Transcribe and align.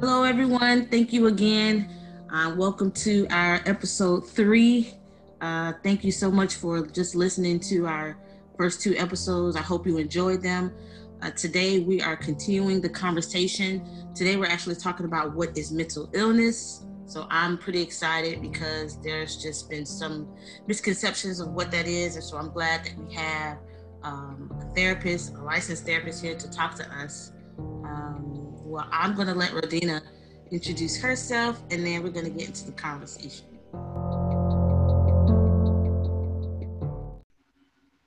Hello, 0.00 0.22
everyone. 0.22 0.86
Thank 0.86 1.12
you 1.12 1.26
again. 1.26 1.90
Uh, 2.32 2.54
welcome 2.56 2.92
to 2.92 3.26
our 3.30 3.60
episode 3.66 4.20
three. 4.30 4.94
Uh, 5.40 5.72
thank 5.82 6.04
you 6.04 6.12
so 6.12 6.30
much 6.30 6.54
for 6.54 6.86
just 6.86 7.16
listening 7.16 7.58
to 7.58 7.88
our 7.88 8.16
first 8.56 8.80
two 8.80 8.94
episodes. 8.96 9.56
I 9.56 9.60
hope 9.60 9.88
you 9.88 9.98
enjoyed 9.98 10.40
them. 10.40 10.72
Uh, 11.20 11.32
today, 11.32 11.80
we 11.80 12.00
are 12.00 12.14
continuing 12.14 12.80
the 12.80 12.88
conversation. 12.88 13.84
Today, 14.14 14.36
we're 14.36 14.46
actually 14.46 14.76
talking 14.76 15.04
about 15.04 15.34
what 15.34 15.58
is 15.58 15.72
mental 15.72 16.08
illness. 16.12 16.86
So, 17.06 17.26
I'm 17.28 17.58
pretty 17.58 17.82
excited 17.82 18.40
because 18.40 19.02
there's 19.02 19.36
just 19.36 19.68
been 19.68 19.84
some 19.84 20.28
misconceptions 20.68 21.40
of 21.40 21.48
what 21.48 21.72
that 21.72 21.88
is. 21.88 22.14
And 22.14 22.22
so, 22.22 22.36
I'm 22.36 22.50
glad 22.50 22.84
that 22.84 22.96
we 22.96 23.12
have 23.14 23.58
um, 24.04 24.48
a 24.60 24.74
therapist, 24.76 25.34
a 25.34 25.42
licensed 25.42 25.84
therapist 25.84 26.22
here 26.22 26.36
to 26.36 26.48
talk 26.48 26.76
to 26.76 26.88
us. 26.88 27.32
Um, 27.58 28.47
well, 28.68 28.88
I'm 28.92 29.14
going 29.14 29.28
to 29.28 29.34
let 29.34 29.52
Rhodena 29.52 30.02
introduce 30.50 31.00
herself 31.00 31.62
and 31.70 31.84
then 31.84 32.02
we're 32.02 32.10
going 32.10 32.26
to 32.26 32.30
get 32.30 32.48
into 32.48 32.66
the 32.66 32.72
conversation. 32.72 33.46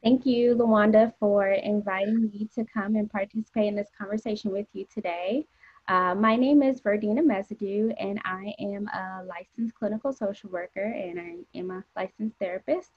Thank 0.03 0.25
you, 0.25 0.55
Lawanda, 0.55 1.13
for 1.19 1.47
inviting 1.47 2.23
me 2.23 2.49
to 2.55 2.65
come 2.65 2.95
and 2.95 3.09
participate 3.09 3.67
in 3.67 3.75
this 3.75 3.89
conversation 3.97 4.51
with 4.51 4.65
you 4.73 4.85
today. 4.91 5.45
Uh, 5.87 6.15
my 6.15 6.35
name 6.35 6.63
is 6.63 6.81
Rhodena 6.81 7.21
Mesadieu, 7.21 7.93
and 7.99 8.19
I 8.23 8.53
am 8.59 8.87
a 8.87 9.23
licensed 9.25 9.75
clinical 9.75 10.13
social 10.13 10.49
worker 10.49 10.83
and 10.83 11.19
I 11.19 11.57
am 11.57 11.71
a 11.71 11.83
licensed 11.95 12.37
therapist. 12.39 12.91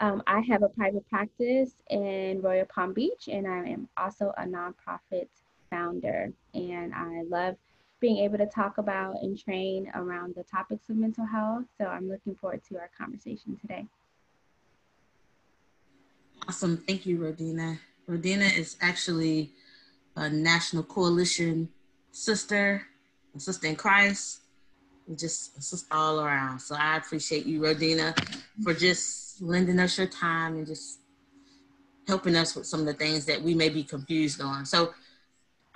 Um, 0.00 0.22
I 0.26 0.40
have 0.40 0.62
a 0.62 0.68
private 0.68 1.08
practice 1.08 1.72
in 1.90 2.40
Royal 2.42 2.66
Palm 2.66 2.92
Beach, 2.92 3.28
and 3.30 3.46
I 3.46 3.68
am 3.68 3.88
also 3.96 4.32
a 4.36 4.42
nonprofit 4.42 5.28
founder. 5.74 6.32
And 6.54 6.94
I 6.94 7.22
love 7.28 7.56
being 8.00 8.18
able 8.18 8.38
to 8.38 8.46
talk 8.46 8.78
about 8.78 9.16
and 9.22 9.38
train 9.38 9.90
around 9.94 10.34
the 10.36 10.44
topics 10.44 10.88
of 10.88 10.96
mental 10.96 11.26
health. 11.26 11.64
So 11.78 11.86
I'm 11.86 12.08
looking 12.08 12.34
forward 12.34 12.62
to 12.68 12.76
our 12.76 12.90
conversation 12.96 13.56
today. 13.60 13.86
Awesome. 16.46 16.76
Thank 16.76 17.06
you, 17.06 17.18
Rhodena. 17.18 17.78
Rhodena 18.08 18.56
is 18.56 18.76
actually 18.80 19.52
a 20.16 20.28
National 20.28 20.82
Coalition 20.82 21.68
sister, 22.12 22.82
a 23.34 23.40
sister 23.40 23.66
in 23.66 23.76
Christ, 23.76 24.40
just 25.16 25.56
a 25.56 25.62
sister 25.62 25.88
all 25.90 26.20
around. 26.20 26.60
So 26.60 26.76
I 26.78 26.96
appreciate 26.96 27.46
you, 27.46 27.60
Rhodena, 27.60 28.14
for 28.62 28.74
just 28.74 29.40
lending 29.40 29.80
us 29.80 29.96
your 29.96 30.06
time 30.06 30.56
and 30.56 30.66
just 30.66 31.00
helping 32.06 32.36
us 32.36 32.54
with 32.54 32.66
some 32.66 32.80
of 32.80 32.86
the 32.86 32.92
things 32.92 33.24
that 33.24 33.40
we 33.40 33.54
may 33.54 33.70
be 33.70 33.82
confused 33.82 34.42
on. 34.42 34.66
So 34.66 34.92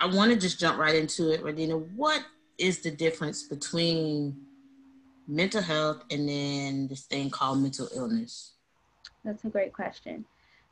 I 0.01 0.05
want 0.05 0.31
to 0.31 0.37
just 0.37 0.59
jump 0.59 0.77
right 0.77 0.95
into 0.95 1.31
it, 1.31 1.43
Rhodena. 1.43 1.77
What 1.95 2.23
is 2.57 2.79
the 2.79 2.91
difference 2.91 3.43
between 3.43 4.37
mental 5.27 5.61
health 5.61 6.03
and 6.09 6.27
then 6.27 6.87
this 6.87 7.01
thing 7.01 7.29
called 7.29 7.61
mental 7.61 7.89
illness? 7.93 8.53
That's 9.25 9.43
a 9.43 9.49
great 9.49 9.73
question. 9.73 10.25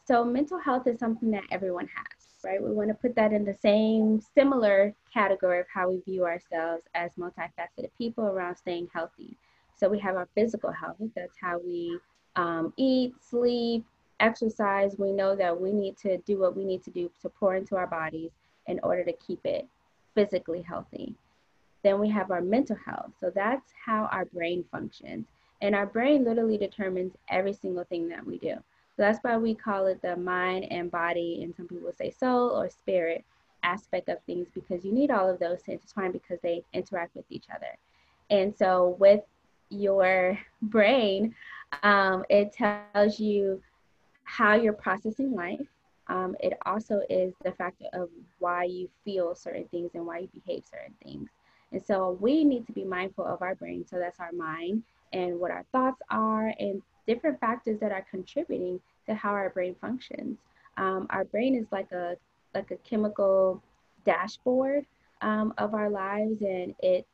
So 0.06 0.24
mental 0.24 0.58
health 0.58 0.88
is 0.88 1.00
something 1.00 1.30
that 1.32 1.44
everyone 1.52 1.88
has, 1.94 2.28
right? 2.46 2.64
We 2.64 2.72
want 2.72 2.88
to 2.88 2.94
put 2.94 3.16
that 3.16 3.34
in 3.34 3.44
the 3.44 3.54
same 3.54 4.22
similar 4.34 4.96
category 5.14 5.60
of 5.60 5.66
how 5.74 5.90
we 5.90 6.00
view 6.00 6.24
ourselves 6.24 6.84
as 6.96 7.12
multifaceted 7.20 7.90
people 7.98 8.24
around 8.24 8.56
staying 8.56 8.88
healthy. 8.94 9.36
So 9.76 9.90
we 9.90 10.00
have 10.00 10.16
our 10.16 10.30
physical 10.36 10.72
health. 10.72 10.96
That's 11.16 11.38
how 11.42 11.60
we 11.60 12.00
um, 12.38 12.74
eat, 12.78 13.14
sleep, 13.22 13.84
exercise. 14.22 14.96
We 14.98 15.12
know 15.12 15.36
that 15.36 15.60
we 15.60 15.74
need 15.74 15.98
to 15.98 16.18
do 16.20 16.40
what 16.40 16.56
we 16.56 16.64
need 16.64 16.84
to 16.86 16.92
do 16.92 17.12
to 17.22 17.30
pour 17.30 17.56
into 17.56 17.76
our 17.76 17.88
bodies 17.88 18.32
in 18.68 18.80
order 18.84 19.04
to 19.04 19.14
keep 19.14 19.40
it 19.46 19.68
physically 20.16 20.62
healthy. 20.62 21.14
Then 21.84 22.00
we 22.00 22.10
have 22.10 22.32
our 22.32 22.42
mental 22.42 22.76
health. 22.76 23.12
So 23.20 23.32
that's 23.34 23.72
how 23.86 24.10
our 24.12 24.26
brain 24.26 24.66
functions. 24.72 25.28
And 25.62 25.74
our 25.74 25.86
brain 25.86 26.24
literally 26.24 26.58
determines 26.58 27.14
every 27.30 27.54
single 27.54 27.84
thing 27.86 28.10
that 28.10 28.26
we 28.26 28.38
do. 28.38 28.56
So 28.56 29.04
that's 29.04 29.20
why 29.22 29.38
we 29.38 29.54
call 29.54 29.86
it 29.86 30.02
the 30.02 30.16
mind 30.16 30.72
and 30.72 30.90
body, 30.90 31.42
and 31.44 31.56
some 31.56 31.68
people 31.68 31.92
say 31.92 32.10
soul 32.10 32.50
or 32.50 32.70
spirit 32.70 33.24
aspect 33.64 34.10
of 34.10 34.18
things 34.26 34.48
because 34.54 34.84
you 34.84 34.92
need 34.92 35.12
all 35.12 35.30
of 35.30 35.40
those 35.40 35.62
to 35.64 35.74
intertwine 35.74 36.12
because 36.12 36.40
they 36.42 36.64
interact 36.74 37.16
with 37.16 37.26
each 37.30 37.46
other. 37.54 37.78
And 38.30 38.56
so 38.56 38.96
with 39.00 39.22
your 39.70 40.40
brain, 40.62 41.36
um, 41.84 42.24
it 42.30 42.54
tells 42.54 43.20
you 43.20 43.62
how 44.24 44.56
you're 44.56 44.74
processing 44.74 45.34
life. 45.34 45.68
Um, 46.10 46.36
it 46.40 46.54
also 46.66 47.02
is 47.10 47.34
the 47.44 47.52
factor 47.52 47.86
of 47.94 48.10
why 48.40 48.64
you 48.64 48.90
feel 49.04 49.36
certain 49.36 49.68
things 49.70 49.92
and 49.94 50.06
why 50.06 50.20
you 50.20 50.30
behave 50.34 50.64
certain 50.70 50.96
things. 51.04 51.30
And 51.72 51.84
so 51.84 52.18
we 52.22 52.44
need 52.44 52.66
to 52.68 52.72
be 52.72 52.86
mindful 52.86 53.26
of 53.26 53.42
our 53.42 53.56
brain. 53.56 53.86
So 53.86 54.00
that's 54.00 54.20
our 54.20 54.32
mind 54.32 54.84
and 55.14 55.40
what 55.40 55.52
our 55.52 55.66
thoughts 55.72 56.02
are 56.10 56.54
and 56.60 56.82
different 57.08 57.40
factors 57.40 57.80
that 57.80 57.92
are 57.92 58.06
contributing 58.10 58.80
to 59.08 59.16
how 59.16 59.32
our 59.32 59.50
brain 59.50 59.76
functions. 59.80 60.38
Um, 60.78 61.08
our 61.10 61.26
brain 61.26 61.56
is 61.56 61.66
like 61.72 61.92
a 61.92 62.16
like 62.54 62.72
a 62.72 62.78
chemical 62.78 63.62
dashboard 64.06 64.86
um, 65.22 65.54
of 65.58 65.74
our 65.74 65.90
lives, 65.90 66.42
and 66.42 66.74
it 66.80 67.06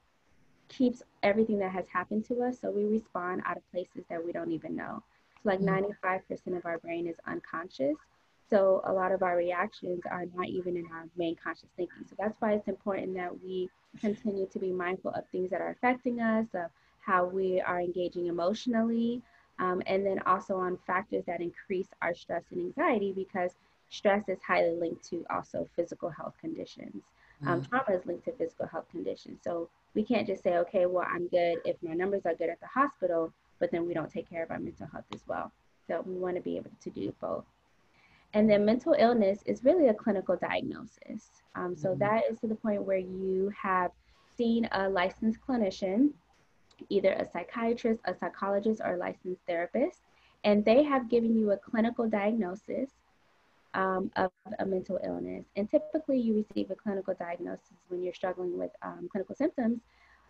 keeps 0.69 1.03
everything 1.21 1.59
that 1.59 1.71
has 1.71 1.87
happened 1.87 2.25
to 2.25 2.43
us. 2.43 2.59
So 2.59 2.71
we 2.71 2.85
respond 2.85 3.41
out 3.45 3.57
of 3.57 3.71
places 3.71 4.03
that 4.09 4.23
we 4.23 4.31
don't 4.31 4.51
even 4.51 4.75
know. 4.75 5.03
So 5.43 5.49
like 5.49 5.59
95% 5.59 5.91
mm-hmm. 6.01 6.53
of 6.55 6.65
our 6.65 6.77
brain 6.79 7.07
is 7.07 7.15
unconscious. 7.27 7.95
So 8.49 8.81
a 8.85 8.93
lot 8.93 9.11
of 9.11 9.23
our 9.23 9.35
reactions 9.35 10.01
are 10.09 10.25
not 10.35 10.47
even 10.47 10.77
in 10.77 10.85
our 10.93 11.05
main 11.17 11.35
conscious 11.35 11.69
thinking. 11.75 12.05
So 12.09 12.15
that's 12.19 12.39
why 12.39 12.53
it's 12.53 12.67
important 12.67 13.15
that 13.15 13.31
we 13.43 13.69
continue 13.99 14.47
to 14.47 14.59
be 14.59 14.71
mindful 14.71 15.11
of 15.11 15.23
things 15.31 15.49
that 15.51 15.61
are 15.61 15.69
affecting 15.69 16.19
us, 16.19 16.47
of 16.53 16.69
how 16.99 17.25
we 17.25 17.61
are 17.61 17.79
engaging 17.79 18.27
emotionally, 18.27 19.21
um, 19.59 19.81
and 19.85 20.05
then 20.05 20.19
also 20.25 20.57
on 20.57 20.77
factors 20.85 21.23
that 21.25 21.41
increase 21.41 21.87
our 22.01 22.13
stress 22.13 22.43
and 22.51 22.59
anxiety 22.59 23.13
because 23.13 23.51
stress 23.89 24.27
is 24.27 24.39
highly 24.45 24.75
linked 24.75 25.03
to 25.09 25.25
also 25.29 25.67
physical 25.75 26.09
health 26.09 26.33
conditions. 26.39 27.03
Um, 27.45 27.61
mm. 27.61 27.69
trauma 27.69 27.97
is 27.99 28.05
linked 28.05 28.25
to 28.25 28.31
physical 28.33 28.67
health 28.67 28.85
conditions. 28.89 29.39
So 29.43 29.69
we 29.93 30.03
can't 30.03 30.25
just 30.25 30.43
say, 30.43 30.57
okay, 30.57 30.85
well, 30.85 31.05
I'm 31.07 31.27
good 31.27 31.57
if 31.65 31.75
my 31.83 31.93
numbers 31.93 32.25
are 32.25 32.33
good 32.33 32.49
at 32.49 32.59
the 32.59 32.67
hospital, 32.67 33.31
but 33.59 33.71
then 33.71 33.85
we 33.85 33.93
don't 33.93 34.11
take 34.11 34.29
care 34.29 34.43
of 34.43 34.51
our 34.51 34.59
mental 34.59 34.87
health 34.87 35.05
as 35.13 35.21
well. 35.27 35.51
So 35.87 36.01
we 36.05 36.15
want 36.15 36.35
to 36.35 36.41
be 36.41 36.57
able 36.57 36.71
to 36.81 36.89
do 36.89 37.13
both. 37.21 37.45
And 38.33 38.49
then 38.49 38.65
mental 38.65 38.95
illness 38.97 39.39
is 39.45 39.63
really 39.63 39.87
a 39.87 39.93
clinical 39.93 40.35
diagnosis. 40.35 41.29
Um, 41.55 41.75
so 41.75 41.89
mm-hmm. 41.89 41.99
that 41.99 42.23
is 42.29 42.39
to 42.39 42.47
the 42.47 42.55
point 42.55 42.83
where 42.83 42.97
you 42.97 43.51
have 43.61 43.91
seen 44.35 44.67
a 44.71 44.89
licensed 44.89 45.39
clinician 45.47 46.09
either 46.89 47.13
a 47.13 47.29
psychiatrist, 47.29 48.01
a 48.05 48.15
psychologist, 48.15 48.81
or 48.83 48.95
a 48.95 48.97
licensed 48.97 49.41
therapist, 49.47 49.99
and 50.43 50.63
they 50.65 50.83
have 50.83 51.09
given 51.09 51.35
you 51.35 51.51
a 51.51 51.57
clinical 51.57 52.07
diagnosis 52.07 52.89
um, 53.73 54.11
of 54.15 54.31
a 54.59 54.65
mental 54.65 54.99
illness. 55.03 55.45
And 55.55 55.69
typically, 55.69 56.19
you 56.19 56.33
receive 56.35 56.71
a 56.71 56.75
clinical 56.75 57.13
diagnosis 57.13 57.77
when 57.87 58.03
you're 58.03 58.13
struggling 58.13 58.57
with 58.57 58.71
um, 58.81 59.07
clinical 59.11 59.35
symptoms, 59.35 59.81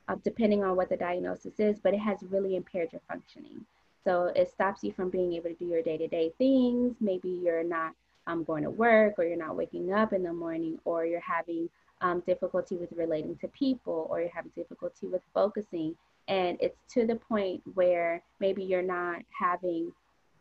uh, 0.08 0.16
depending 0.24 0.64
on 0.64 0.76
what 0.76 0.90
the 0.90 0.98
diagnosis 0.98 1.60
is, 1.60 1.80
but 1.80 1.94
it 1.94 2.00
has 2.00 2.20
really 2.30 2.56
impaired 2.56 2.92
your 2.92 3.02
functioning. 3.08 3.66
So 4.04 4.32
it 4.36 4.50
stops 4.52 4.84
you 4.84 4.92
from 4.92 5.10
being 5.10 5.34
able 5.34 5.50
to 5.50 5.56
do 5.56 5.66
your 5.66 5.82
day 5.82 5.98
to 5.98 6.08
day 6.08 6.32
things. 6.38 6.96
Maybe 7.00 7.30
you're 7.30 7.64
not 7.64 7.94
um, 8.28 8.44
going 8.44 8.64
to 8.64 8.70
work, 8.70 9.16
or 9.18 9.26
you're 9.26 9.38
not 9.38 9.56
waking 9.56 9.94
up 9.94 10.14
in 10.14 10.24
the 10.24 10.34
morning, 10.34 10.80
or 10.86 11.06
you're 11.06 11.20
having 11.20 11.70
um, 12.02 12.22
difficulty 12.26 12.76
with 12.76 12.92
relating 12.94 13.36
to 13.38 13.48
people, 13.50 14.08
or 14.10 14.20
you're 14.22 14.30
having 14.34 14.52
difficulty 14.56 15.08
with 15.08 15.22
focusing 15.34 15.96
and 16.28 16.58
it's 16.62 16.78
to 16.94 17.06
the 17.06 17.16
point 17.16 17.62
where 17.74 18.22
maybe 18.40 18.64
you're 18.64 18.82
not 18.82 19.22
having 19.38 19.92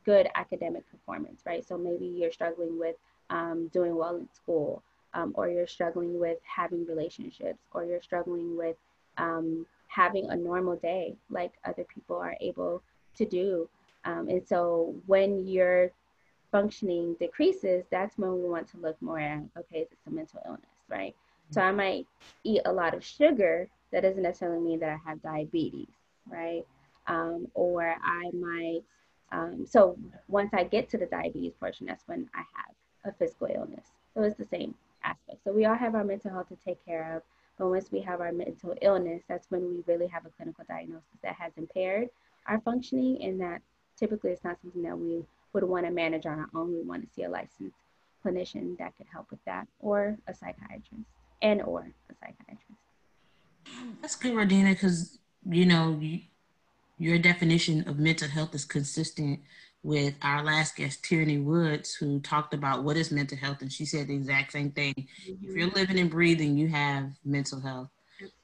good 0.05 0.29
academic 0.35 0.89
performance, 0.91 1.43
right? 1.47 1.67
So 1.67 1.77
maybe 1.77 2.07
you're 2.07 2.33
struggling 2.33 2.79
with 2.79 2.97
um, 3.31 3.69
doing 3.73 3.97
well 3.97 4.17
in 4.17 4.29
school, 4.33 4.83
um, 5.15 5.33
or 5.35 5.49
you're 5.49 5.67
struggling 5.67 6.19
with 6.19 6.39
having 6.45 6.87
relationships, 6.87 7.59
or 7.73 7.85
you're 7.85 8.03
struggling 8.03 8.57
with 8.57 8.77
um, 9.19 9.67
having 9.89 10.31
a 10.31 10.37
normal 10.37 10.77
day 10.77 11.15
like 11.31 11.53
other 11.65 11.85
people 11.85 12.17
are 12.17 12.37
able 12.41 12.83
to 13.17 13.25
do. 13.25 13.69
Um, 14.05 14.29
and 14.29 14.47
so 14.47 14.95
when 15.07 15.47
your 15.47 15.91
functioning 16.51 17.17
decreases, 17.19 17.85
that's 17.91 18.19
when 18.19 18.43
we 18.43 18.49
want 18.49 18.69
to 18.69 18.79
look 18.79 19.01
more 19.01 19.19
at 19.19 19.43
okay, 19.59 19.81
is 19.81 19.89
a 20.07 20.11
mental 20.11 20.43
illness, 20.45 20.67
right? 20.89 21.15
So 21.51 21.61
I 21.61 21.73
might 21.73 22.07
eat 22.45 22.63
a 22.65 22.73
lot 22.73 22.95
of 22.95 23.05
sugar 23.05 23.69
that 23.93 24.03
doesn't 24.03 24.23
necessarily 24.23 24.63
mean 24.63 24.81
that 24.81 24.89
I 24.89 24.99
have 25.09 25.23
diabetes, 25.23 25.89
right? 26.27 26.65
Um, 27.07 27.49
or 27.55 27.97
I 28.03 28.31
might, 28.33 28.83
um, 29.33 29.67
so 29.69 29.99
once 30.29 30.51
I 30.55 30.65
get 30.65 30.89
to 30.91 30.99
the 30.99 31.07
diabetes 31.07 31.53
portion, 31.61 31.87
that's 31.87 32.07
when 32.07 32.29
I 32.35 32.39
have 32.39 33.13
a 33.13 33.17
physical 33.17 33.49
illness. 33.55 33.87
So 34.15 34.23
it's 34.23 34.39
the 34.39 34.47
same 34.47 34.75
aspect. 35.05 35.45
So 35.45 35.53
we 35.53 35.67
all 35.67 35.75
have 35.75 35.95
our 35.95 36.05
mental 36.05 36.31
health 36.31 36.49
to 36.49 36.57
take 36.65 36.83
care 36.87 37.17
of, 37.17 37.23
but 37.59 37.69
once 37.69 37.93
we 37.93 38.01
have 38.01 38.21
our 38.21 38.33
mental 38.33 38.75
illness, 38.81 39.23
that's 39.29 39.51
when 39.51 39.69
we 39.69 39.83
really 39.87 40.07
have 40.07 40.25
a 40.25 40.31
clinical 40.31 40.65
diagnosis 40.67 41.19
that 41.23 41.35
has 41.35 41.53
impaired 41.57 42.09
our 42.47 42.61
functioning, 42.61 43.23
and 43.23 43.41
that 43.41 43.63
typically 43.97 44.31
it's 44.31 44.45
not 44.45 44.61
something 44.61 44.83
that 44.83 44.99
we 44.99 45.25
would 45.53 45.65
want 45.65 45.87
to 45.87 45.93
manage 45.93 46.27
on 46.27 46.39
our 46.39 46.49
own. 46.55 46.73
We 46.73 46.83
want 46.83 47.07
to 47.07 47.15
see 47.15 47.23
a 47.23 47.31
licensed 47.31 47.77
clinician 48.25 48.79
that 48.79 48.97
could 48.97 49.07
help 49.13 49.31
with 49.31 49.45
that, 49.45 49.67
or 49.81 50.17
a 50.27 50.35
psychiatrist, 50.35 51.05
and 51.41 51.63
or 51.63 51.93
a 52.11 52.15
psychiatrist. 52.15 52.81
That's 54.01 54.17
good, 54.17 54.35
Rhodena, 54.35 54.71
because 54.71 55.19
you 55.45 55.67
know 55.67 55.99
you, 56.01 56.21
your 56.99 57.19
definition 57.19 57.89
of 57.89 57.99
mental 57.99 58.29
health 58.29 58.55
is 58.55 58.65
consistent 58.65 59.41
with 59.83 60.15
our 60.23 60.45
last 60.45 60.77
guest, 60.77 61.03
Tierney 61.03 61.39
Woods, 61.39 61.95
who 61.95 62.21
talked 62.21 62.55
about 62.55 62.85
what 62.85 62.97
is 62.97 63.11
mental 63.11 63.37
health, 63.37 63.63
and 63.63 63.73
she 63.73 63.85
said 63.85 64.07
the 64.07 64.15
exact 64.15 64.53
same 64.53 64.71
thing. 64.71 64.95
Mm-hmm. 64.95 65.45
If 65.49 65.57
you're 65.57 65.71
living 65.71 65.99
and 65.99 66.11
breathing, 66.11 66.57
you 66.57 66.69
have 66.69 67.11
mental 67.25 67.61
health. 67.61 67.89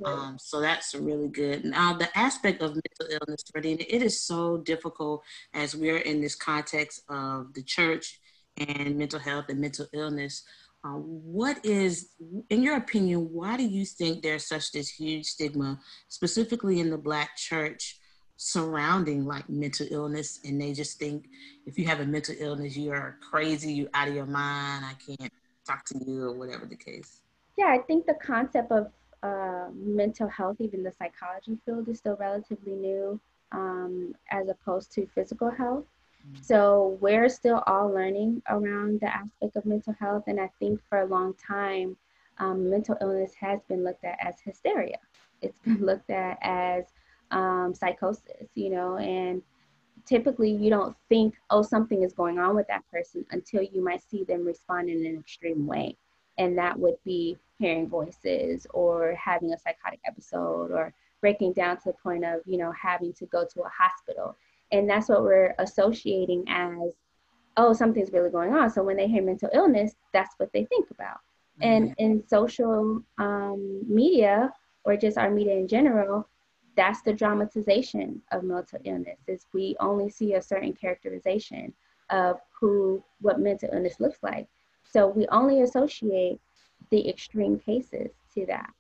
Um, 0.05 0.37
so 0.39 0.61
that's 0.61 0.95
really 0.95 1.29
good. 1.29 1.65
Now, 1.65 1.95
the 1.95 2.17
aspect 2.17 2.63
of 2.63 2.75
mental 2.75 3.19
illness, 3.21 3.43
Rhodena, 3.55 3.85
it 3.89 4.03
is 4.03 4.21
so 4.23 4.59
difficult 4.59 5.23
as 5.55 5.75
we're 5.75 5.99
in 5.99 6.21
this 6.21 6.35
context 6.35 7.03
of 7.09 7.53
the 7.55 7.63
church 7.63 8.21
and 8.57 8.97
mental 8.97 9.21
health 9.21 9.47
and 9.49 9.61
mental 9.61 9.87
illness. 9.93 10.45
Uh, 10.85 10.91
what 10.91 11.65
is, 11.65 12.11
in 12.51 12.63
your 12.63 12.77
opinion, 12.77 13.29
why 13.33 13.57
do 13.57 13.65
you 13.65 13.85
think 13.85 14.23
there's 14.23 14.47
such 14.47 14.71
this 14.73 14.89
huge 14.89 15.27
stigma, 15.27 15.79
specifically 16.09 16.79
in 16.81 16.91
the 16.91 16.99
Black 16.99 17.37
church, 17.37 17.99
surrounding 18.37 19.25
like 19.25 19.49
mental 19.49 19.87
illness? 19.91 20.39
And 20.45 20.61
they 20.61 20.73
just 20.73 20.99
think 20.99 21.27
if 21.67 21.79
you 21.79 21.87
have 21.87 22.01
a 22.01 22.07
mental 22.07 22.37
illness, 22.39 22.77
you 22.77 22.93
are 22.93 23.19
crazy, 23.29 23.73
you're 23.73 23.89
out 23.93 24.09
of 24.09 24.15
your 24.15 24.27
mind, 24.27 24.85
I 24.85 24.95
can't 25.05 25.33
talk 25.67 25.85
to 25.87 25.99
you, 26.07 26.25
or 26.25 26.33
whatever 26.33 26.65
the 26.65 26.77
case. 26.77 27.23
Yeah, 27.57 27.67
I 27.67 27.79
think 27.79 28.07
the 28.07 28.15
concept 28.15 28.71
of 28.71 28.87
uh, 29.23 29.67
mental 29.75 30.29
health, 30.29 30.57
even 30.61 30.83
the 30.83 30.93
psychology 30.93 31.59
field, 31.65 31.89
is 31.89 31.99
still 31.99 32.17
relatively 32.17 32.73
new 32.73 33.21
um, 33.53 34.15
as 34.31 34.49
opposed 34.49 34.93
to 34.93 35.07
physical 35.15 35.51
health. 35.51 35.85
Mm-hmm. 36.27 36.43
So 36.43 36.99
we're 37.01 37.29
still 37.29 37.63
all 37.67 37.89
learning 37.89 38.43
around 38.49 39.01
the 39.01 39.15
aspect 39.15 39.57
of 39.57 39.65
mental 39.65 39.95
health. 39.99 40.25
And 40.27 40.41
I 40.41 40.51
think 40.59 40.81
for 40.89 41.01
a 41.01 41.07
long 41.07 41.35
time, 41.35 41.97
um, 42.39 42.71
mental 42.71 42.97
illness 43.01 43.33
has 43.41 43.61
been 43.69 43.85
looked 43.85 44.05
at 44.05 44.19
as 44.21 44.41
hysteria. 44.41 44.99
It's 45.43 45.59
been 45.65 45.85
looked 45.85 46.11
at 46.11 46.39
as 46.43 46.85
um, 47.31 47.75
psychosis, 47.75 48.49
you 48.55 48.71
know, 48.71 48.97
and 48.97 49.43
typically 50.07 50.51
you 50.51 50.71
don't 50.71 50.97
think, 51.09 51.35
oh, 51.51 51.63
something 51.63 52.03
is 52.03 52.13
going 52.13 52.39
on 52.39 52.57
with 52.57 52.67
that 52.69 52.83
person 52.91 53.25
until 53.31 53.63
you 53.63 53.85
might 53.85 54.03
see 54.09 54.25
them 54.25 54.45
respond 54.45 54.89
in 54.89 55.05
an 55.05 55.19
extreme 55.19 55.67
way. 55.67 55.97
And 56.39 56.57
that 56.57 56.79
would 56.79 56.97
be 57.05 57.37
hearing 57.59 57.89
voices 57.89 58.67
or 58.71 59.15
having 59.15 59.53
a 59.53 59.59
psychotic 59.59 60.01
episode 60.07 60.71
or 60.71 60.93
breaking 61.21 61.53
down 61.53 61.77
to 61.77 61.83
the 61.87 61.93
point 61.93 62.25
of, 62.25 62.41
you 62.47 62.59
know, 62.59 62.73
having 62.73 63.13
to 63.15 63.27
go 63.27 63.45
to 63.45 63.63
a 63.63 63.69
hospital. 63.69 64.37
And 64.71 64.89
that's 64.89 65.09
what 65.09 65.23
we're 65.23 65.55
associating 65.59 66.45
as, 66.49 66.93
oh, 67.57 67.73
something's 67.73 68.13
really 68.13 68.31
going 68.31 68.55
on. 68.55 68.71
So 68.71 68.83
when 68.83 68.97
they 68.97 69.09
hear 69.09 69.23
mental 69.23 69.51
illness, 69.53 69.95
that's 70.13 70.35
what 70.37 70.53
they 70.53 70.65
think 70.67 70.91
about. 70.91 71.19
Mm-hmm. 71.61 71.63
And 71.63 71.95
in 71.99 72.29
social 72.29 73.03
um, 73.19 73.83
media 73.89 74.53
or 74.85 74.97
just 74.97 75.19
our 75.19 75.31
media 75.31 75.55
in 75.55 75.67
general, 75.67 76.29
that's 76.77 77.03
the 77.03 77.13
dramatization 77.13 78.23
of 78.31 78.45
mental 78.45 78.79
illness 78.85 79.19
is 79.27 79.47
we 79.53 79.75
only 79.81 80.09
see 80.09 80.35
a 80.35 80.43
certain 80.43 80.73
characterization 80.73 81.75
of 82.11 82.39
who 82.59 83.03
what 83.21 83.41
mental 83.41 83.69
illness 83.73 83.99
looks 83.99 84.19
like 84.23 84.47
so 84.91 85.09
we 85.09 85.27
only 85.29 85.63
associate 85.63 86.41
the 86.91 87.09
extreme 87.09 87.59
cases 87.59 88.11
to 88.35 88.47
that. 88.47 88.71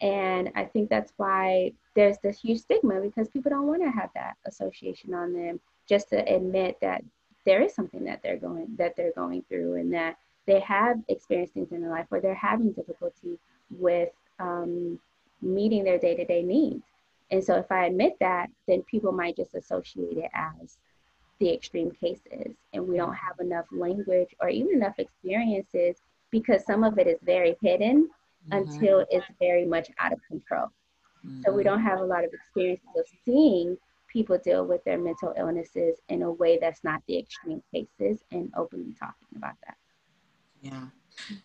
And 0.00 0.50
I 0.54 0.64
think 0.64 0.88
that's 0.88 1.12
why 1.16 1.72
there's 1.94 2.18
this 2.18 2.40
huge 2.40 2.60
stigma 2.60 3.00
because 3.00 3.28
people 3.28 3.50
don't 3.50 3.66
want 3.66 3.82
to 3.82 3.90
have 3.90 4.10
that 4.14 4.34
association 4.46 5.12
on 5.12 5.32
them 5.32 5.60
just 5.88 6.08
to 6.10 6.16
admit 6.16 6.78
that 6.80 7.04
there 7.44 7.62
is 7.62 7.74
something 7.74 8.04
that 8.04 8.22
they're 8.22 8.36
going 8.36 8.66
that 8.76 8.96
they're 8.96 9.12
going 9.12 9.42
through 9.48 9.74
and 9.74 9.92
that 9.92 10.16
they 10.46 10.60
have 10.60 10.98
experienced 11.08 11.54
things 11.54 11.72
in 11.72 11.80
their 11.80 11.90
life 11.90 12.06
where 12.08 12.20
they're 12.20 12.34
having 12.34 12.72
difficulty 12.72 13.38
with 13.70 14.10
um, 14.38 14.98
meeting 15.42 15.84
their 15.84 15.98
day-to-day 15.98 16.42
needs. 16.42 16.82
And 17.30 17.42
so 17.42 17.54
if 17.56 17.70
I 17.70 17.86
admit 17.86 18.16
that, 18.20 18.50
then 18.66 18.82
people 18.82 19.12
might 19.12 19.36
just 19.36 19.54
associate 19.54 20.16
it 20.16 20.30
as 20.34 20.78
the 21.38 21.52
extreme 21.52 21.90
cases. 21.90 22.56
And 22.72 22.88
we 22.88 22.96
don't 22.96 23.14
have 23.14 23.38
enough 23.38 23.66
language 23.70 24.34
or 24.40 24.48
even 24.48 24.74
enough 24.74 24.98
experiences 24.98 26.02
because 26.30 26.64
some 26.64 26.84
of 26.84 26.98
it 26.98 27.06
is 27.06 27.18
very 27.22 27.56
hidden 27.62 28.08
mm-hmm. 28.48 28.52
until 28.52 29.04
it's 29.10 29.26
very 29.38 29.64
much 29.64 29.90
out 29.98 30.12
of 30.12 30.18
control. 30.28 30.68
Mm-hmm. 31.26 31.42
So 31.44 31.52
we 31.52 31.62
don't 31.62 31.82
have 31.82 32.00
a 32.00 32.04
lot 32.04 32.24
of 32.24 32.30
experiences 32.32 32.88
of 32.96 33.04
seeing 33.24 33.76
people 34.12 34.38
deal 34.38 34.64
with 34.64 34.82
their 34.84 34.98
mental 34.98 35.32
illnesses 35.36 35.98
in 36.08 36.22
a 36.22 36.30
way 36.30 36.58
that's 36.60 36.82
not 36.82 37.02
the 37.06 37.18
extreme 37.18 37.62
cases 37.72 38.22
and 38.32 38.52
openly 38.56 38.94
talking 38.98 39.28
about 39.36 39.54
that. 39.66 39.76
Yeah. 40.62 40.86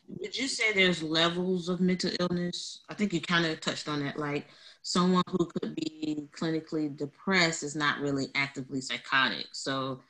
Would 0.07 0.37
you 0.37 0.47
say 0.47 0.73
there's 0.73 1.03
levels 1.03 1.69
of 1.69 1.81
mental 1.81 2.11
illness? 2.19 2.81
I 2.89 2.93
think 2.93 3.13
you 3.13 3.21
kind 3.21 3.45
of 3.45 3.59
touched 3.59 3.87
on 3.87 4.03
that. 4.03 4.17
Like 4.17 4.47
someone 4.81 5.23
who 5.29 5.45
could 5.45 5.75
be 5.75 6.27
clinically 6.31 6.95
depressed 6.95 7.63
is 7.63 7.75
not 7.75 7.99
really 7.99 8.27
actively 8.35 8.81
psychotic. 8.81 9.47
So 9.51 10.01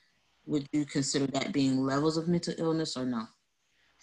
would 0.46 0.68
you 0.72 0.86
consider 0.86 1.28
that 1.28 1.52
being 1.52 1.84
levels 1.84 2.18
of 2.18 2.28
mental 2.28 2.54
illness 2.58 2.96
or 2.96 3.06
no? 3.06 3.26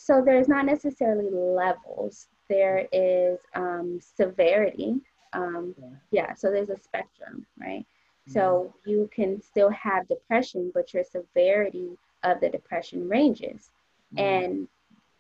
So 0.05 0.21
there's 0.21 0.49
not 0.49 0.67
necessarily 0.67 1.31
levels. 1.31 2.27
There 2.49 2.89
is 2.93 3.39
um, 3.55 4.01
severity. 4.17 4.97
Um, 5.33 5.77
yeah. 5.79 5.89
yeah. 6.11 6.35
So 6.35 6.51
there's 6.51 6.71
a 6.71 6.77
spectrum, 6.77 7.47
right? 7.57 7.87
Mm-hmm. 8.29 8.33
So 8.33 8.75
you 8.85 9.09
can 9.15 9.41
still 9.41 9.71
have 9.71 10.09
depression, 10.09 10.73
but 10.75 10.93
your 10.93 11.05
severity 11.05 11.97
of 12.25 12.41
the 12.41 12.49
depression 12.49 13.09
ranges. 13.09 13.71
Mm-hmm. 14.13 14.19
And 14.19 14.69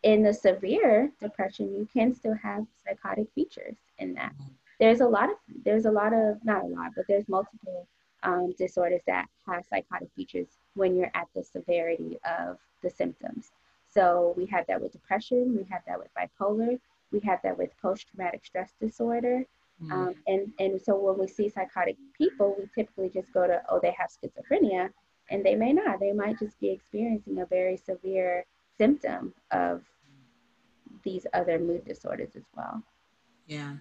in 0.03 0.25
the 0.25 0.35
severe 0.35 1.13
depression, 1.21 1.73
you 1.73 1.89
can 1.93 2.13
still 2.13 2.35
have 2.43 2.67
psychotic 2.85 3.29
features 3.37 3.77
in 3.99 4.15
that. 4.15 4.33
Mm-hmm. 4.33 4.53
There's 4.81 5.01
a 5.01 5.07
lot 5.07 5.31
of 5.31 5.37
there's 5.65 5.85
a 5.85 5.93
lot 5.93 6.13
of 6.13 6.45
not 6.45 6.65
a 6.65 6.67
lot, 6.67 6.91
but 6.97 7.05
there's 7.07 7.29
multiple 7.29 7.87
um, 8.25 8.53
disorders 8.59 9.03
that 9.07 9.29
have 9.47 9.65
psychotic 9.65 10.09
features 10.17 10.49
when 10.75 10.97
you're 10.97 11.13
at 11.15 11.29
the 11.37 11.45
severity 11.45 12.19
of 12.25 12.59
the 12.83 12.91
symptoms. 12.91 13.53
So 13.95 14.35
we 14.37 14.47
have 14.47 14.67
that 14.69 14.81
with 14.81 14.93
depression, 14.93 15.55
we 15.57 15.65
have 15.71 15.83
that 15.87 15.99
with 15.99 16.09
bipolar, 16.15 16.79
we 17.11 17.21
have 17.21 17.41
that 17.43 17.59
with 17.59 17.71
post-traumatic 17.81 18.45
stress 18.45 18.73
disorder. 18.81 19.45
Mm-hmm. 19.83 19.93
Um, 19.93 20.15
and, 20.27 20.53
and 20.59 20.81
so 20.81 20.99
when 20.99 21.19
we 21.19 21.29
see 21.29 21.49
psychotic 21.49 21.97
people, 22.17 22.57
we 22.59 22.69
typically 22.75 23.11
just 23.11 23.33
go 23.33 23.47
to, 23.47 23.61
oh, 23.69 23.81
they 23.83 23.95
have 23.99 24.11
schizophrenia, 24.11 24.91
and 25.31 25.45
they 25.45 25.55
may 25.55 25.73
not. 25.73 26.01
They 26.01 26.13
might 26.13 26.39
just 26.39 26.59
be 26.61 26.71
experiencing 26.71 27.39
a 27.41 27.47
very 27.47 27.77
severe 27.77 28.45
symptom 28.79 29.35
of 29.51 29.83
these 31.05 31.27
other 31.35 31.59
mood 31.59 31.85
disorders 31.85 32.31
as 32.37 32.45
well. 32.57 32.83
Yeah. 33.47 33.75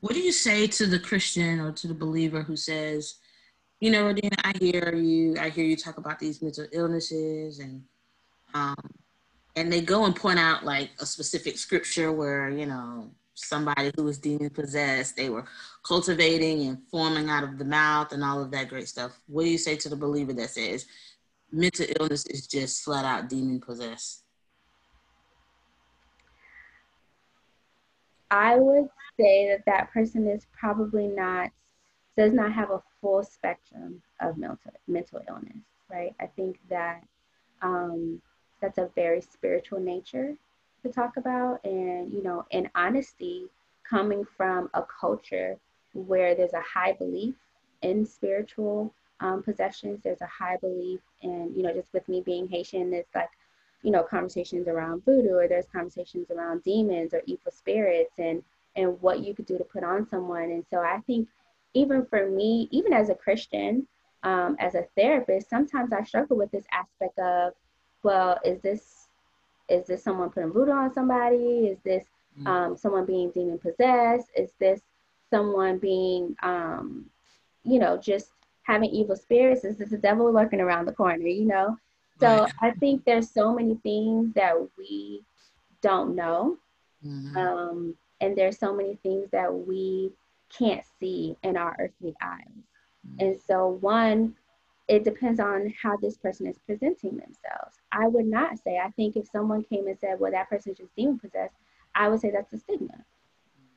What 0.00 0.14
do 0.14 0.20
you 0.20 0.32
say 0.32 0.66
to 0.68 0.86
the 0.86 0.98
Christian 0.98 1.60
or 1.60 1.72
to 1.72 1.88
the 1.88 1.94
believer 1.94 2.42
who 2.42 2.56
says, 2.56 3.16
you 3.80 3.90
know, 3.90 4.04
Rhodena, 4.04 4.36
I 4.44 4.52
hear 4.58 4.94
you, 4.94 5.36
I 5.38 5.48
hear 5.48 5.64
you 5.64 5.76
talk 5.76 5.98
about 5.98 6.18
these 6.18 6.40
mental 6.40 6.66
illnesses 6.72 7.58
and 7.58 7.82
um, 8.54 8.76
and 9.56 9.72
they 9.72 9.80
go 9.80 10.04
and 10.04 10.14
point 10.14 10.38
out 10.38 10.64
like 10.64 10.90
a 11.00 11.06
specific 11.06 11.58
scripture 11.58 12.12
where 12.12 12.50
you 12.50 12.66
know 12.66 13.10
somebody 13.34 13.90
who 13.96 14.04
was 14.04 14.18
demon 14.18 14.50
possessed 14.50 15.16
they 15.16 15.30
were 15.30 15.44
cultivating 15.82 16.68
and 16.68 16.78
forming 16.90 17.30
out 17.30 17.42
of 17.44 17.58
the 17.58 17.64
mouth 17.64 18.12
and 18.12 18.22
all 18.22 18.42
of 18.42 18.50
that 18.50 18.68
great 18.68 18.86
stuff. 18.86 19.18
What 19.26 19.44
do 19.44 19.48
you 19.48 19.58
say 19.58 19.76
to 19.76 19.88
the 19.88 19.96
believer 19.96 20.32
that 20.34 20.50
says 20.50 20.86
mental 21.50 21.86
illness 21.98 22.26
is 22.26 22.46
just 22.46 22.84
flat 22.84 23.04
out 23.04 23.28
demon 23.28 23.60
possessed 23.60 24.22
i 28.30 28.54
would 28.56 28.88
say 29.18 29.48
that 29.48 29.64
that 29.66 29.90
person 29.92 30.28
is 30.28 30.46
probably 30.56 31.08
not 31.08 31.50
does 32.16 32.32
not 32.32 32.52
have 32.52 32.70
a 32.70 32.80
full 33.00 33.24
spectrum 33.24 34.00
of 34.20 34.36
mental 34.36 34.70
mental 34.86 35.20
illness 35.28 35.64
right? 35.90 36.14
I 36.20 36.26
think 36.26 36.58
that 36.68 37.02
um, 37.62 38.22
that's 38.60 38.78
a 38.78 38.90
very 38.94 39.20
spiritual 39.20 39.80
nature 39.80 40.34
to 40.82 40.90
talk 40.90 41.16
about. 41.16 41.64
And 41.64 42.12
you 42.12 42.22
know 42.22 42.46
in 42.50 42.70
honesty 42.74 43.46
coming 43.88 44.24
from 44.36 44.70
a 44.74 44.82
culture 45.00 45.58
where 45.92 46.34
there's 46.34 46.52
a 46.52 46.60
high 46.60 46.92
belief 46.92 47.34
in 47.82 48.06
spiritual 48.06 48.94
um, 49.20 49.42
possessions 49.42 50.00
there's 50.02 50.20
a 50.20 50.26
high 50.26 50.56
belief 50.58 51.00
in 51.22 51.52
you 51.54 51.62
know 51.62 51.72
just 51.72 51.92
with 51.92 52.08
me 52.08 52.22
being 52.22 52.48
haitian 52.48 52.92
it's 52.94 53.14
like 53.14 53.28
you 53.82 53.90
know 53.90 54.02
conversations 54.02 54.68
around 54.68 55.04
voodoo 55.04 55.34
or 55.34 55.48
there's 55.48 55.66
conversations 55.72 56.30
around 56.30 56.62
demons 56.62 57.12
or 57.12 57.22
evil 57.26 57.50
spirits 57.52 58.18
and 58.18 58.42
and 58.76 59.00
what 59.00 59.20
you 59.20 59.34
could 59.34 59.46
do 59.46 59.58
to 59.58 59.64
put 59.64 59.82
on 59.82 60.06
someone. 60.08 60.44
And 60.44 60.64
so 60.70 60.78
i 60.78 61.00
think 61.06 61.28
even 61.74 62.06
for 62.06 62.28
me 62.28 62.68
even 62.70 62.92
as 62.92 63.10
a 63.10 63.14
christian 63.14 63.86
um, 64.22 64.56
as 64.58 64.74
a 64.74 64.86
therapist 64.96 65.48
sometimes 65.48 65.92
i 65.92 66.02
struggle 66.02 66.36
with 66.36 66.50
this 66.50 66.66
aspect 66.72 67.18
of 67.18 67.52
well, 68.02 68.38
is 68.44 68.60
this 68.60 69.08
is 69.68 69.86
this 69.86 70.02
someone 70.02 70.30
putting 70.30 70.52
voodoo 70.52 70.72
on 70.72 70.92
somebody? 70.92 71.68
Is 71.68 71.78
this 71.84 72.04
mm. 72.38 72.46
um, 72.46 72.76
someone 72.76 73.06
being 73.06 73.30
demon 73.30 73.58
possessed? 73.58 74.28
Is 74.36 74.50
this 74.58 74.80
someone 75.30 75.78
being, 75.78 76.36
um, 76.42 77.06
you 77.64 77.78
know, 77.78 77.96
just 77.96 78.30
having 78.62 78.90
evil 78.90 79.16
spirits? 79.16 79.64
Is 79.64 79.78
this 79.78 79.90
the 79.90 79.98
devil 79.98 80.32
lurking 80.32 80.60
around 80.60 80.86
the 80.86 80.92
corner? 80.92 81.26
You 81.26 81.46
know, 81.46 81.76
so 82.18 82.42
right. 82.42 82.52
I 82.60 82.70
think 82.72 83.04
there's 83.04 83.30
so 83.30 83.54
many 83.54 83.76
things 83.76 84.34
that 84.34 84.54
we 84.76 85.22
don't 85.82 86.14
know, 86.14 86.58
mm-hmm. 87.04 87.36
um, 87.36 87.94
and 88.20 88.36
there's 88.36 88.58
so 88.58 88.74
many 88.74 88.96
things 89.02 89.28
that 89.30 89.52
we 89.54 90.12
can't 90.56 90.84
see 90.98 91.36
in 91.42 91.56
our 91.56 91.76
earthly 91.78 92.14
eyes. 92.20 92.44
Mm-hmm. 93.06 93.24
And 93.24 93.40
so, 93.40 93.78
one, 93.80 94.34
it 94.90 95.04
depends 95.04 95.38
on 95.38 95.72
how 95.80 95.96
this 95.96 96.16
person 96.16 96.48
is 96.48 96.58
presenting 96.66 97.10
themselves. 97.10 97.78
I 97.92 98.08
would 98.08 98.26
not 98.26 98.58
say, 98.58 98.76
I 98.76 98.90
think 98.90 99.14
if 99.14 99.28
someone 99.28 99.62
came 99.62 99.86
and 99.86 99.96
said, 99.96 100.18
well, 100.18 100.32
that 100.32 100.50
person 100.50 100.72
is 100.72 100.78
just 100.78 100.96
demon 100.96 101.16
possessed, 101.16 101.54
I 101.94 102.08
would 102.08 102.20
say 102.20 102.32
that's 102.32 102.52
a 102.52 102.58
stigma. 102.58 103.04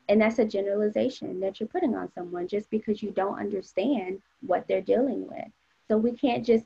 And 0.09 0.19
that's 0.19 0.39
a 0.39 0.45
generalization 0.45 1.39
that 1.41 1.59
you're 1.59 1.69
putting 1.69 1.93
on 1.93 2.11
someone 2.13 2.47
just 2.47 2.67
because 2.71 3.03
you 3.03 3.11
don't 3.11 3.39
understand 3.39 4.23
what 4.41 4.67
they're 4.67 4.81
dealing 4.81 5.27
with. 5.27 5.45
So 5.87 5.97
we 5.97 6.13
can't 6.13 6.43
just 6.43 6.65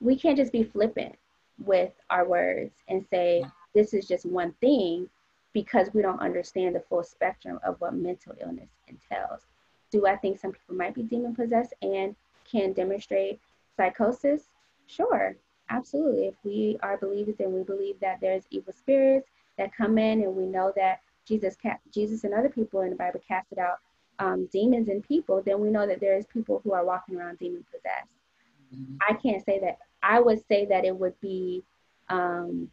we 0.00 0.16
can't 0.16 0.38
just 0.38 0.52
be 0.52 0.64
flippant 0.64 1.14
with 1.62 1.92
our 2.08 2.26
words 2.26 2.72
and 2.88 3.04
say 3.10 3.44
this 3.74 3.92
is 3.92 4.08
just 4.08 4.24
one 4.24 4.52
thing 4.62 5.08
because 5.52 5.90
we 5.92 6.00
don't 6.00 6.18
understand 6.18 6.74
the 6.74 6.80
full 6.88 7.04
spectrum 7.04 7.60
of 7.62 7.78
what 7.78 7.94
mental 7.94 8.34
illness 8.40 8.70
entails. 8.88 9.42
Do 9.90 10.06
I 10.06 10.16
think 10.16 10.38
some 10.38 10.52
people 10.52 10.76
might 10.76 10.94
be 10.94 11.02
demon 11.02 11.34
possessed 11.34 11.74
and 11.82 12.16
can 12.50 12.72
demonstrate 12.72 13.38
psychosis? 13.76 14.42
Sure, 14.86 15.36
absolutely. 15.70 16.26
If 16.26 16.34
we 16.44 16.78
are 16.82 16.96
believers 16.96 17.36
and 17.40 17.52
we 17.52 17.62
believe 17.62 17.98
that 18.00 18.20
there's 18.20 18.44
evil 18.50 18.72
spirits 18.72 19.28
that 19.58 19.74
come 19.74 19.98
in 19.98 20.22
and 20.22 20.34
we 20.34 20.46
know 20.46 20.72
that 20.76 21.00
Jesus, 21.26 21.56
Jesus 21.92 22.24
and 22.24 22.34
other 22.34 22.48
people 22.48 22.80
in 22.80 22.90
the 22.90 22.96
Bible 22.96 23.20
casted 23.26 23.58
out 23.58 23.78
um, 24.18 24.48
demons 24.52 24.88
in 24.88 25.02
people, 25.02 25.42
then 25.44 25.60
we 25.60 25.70
know 25.70 25.86
that 25.86 26.00
there's 26.00 26.26
people 26.26 26.60
who 26.64 26.72
are 26.72 26.84
walking 26.84 27.16
around 27.16 27.38
demon 27.38 27.64
possessed. 27.70 28.08
Mm-hmm. 28.74 28.96
I 29.08 29.14
can't 29.14 29.44
say 29.44 29.60
that. 29.60 29.78
I 30.02 30.20
would 30.20 30.44
say 30.46 30.66
that 30.66 30.84
it 30.84 30.96
would 30.96 31.18
be 31.20 31.62
um, 32.08 32.70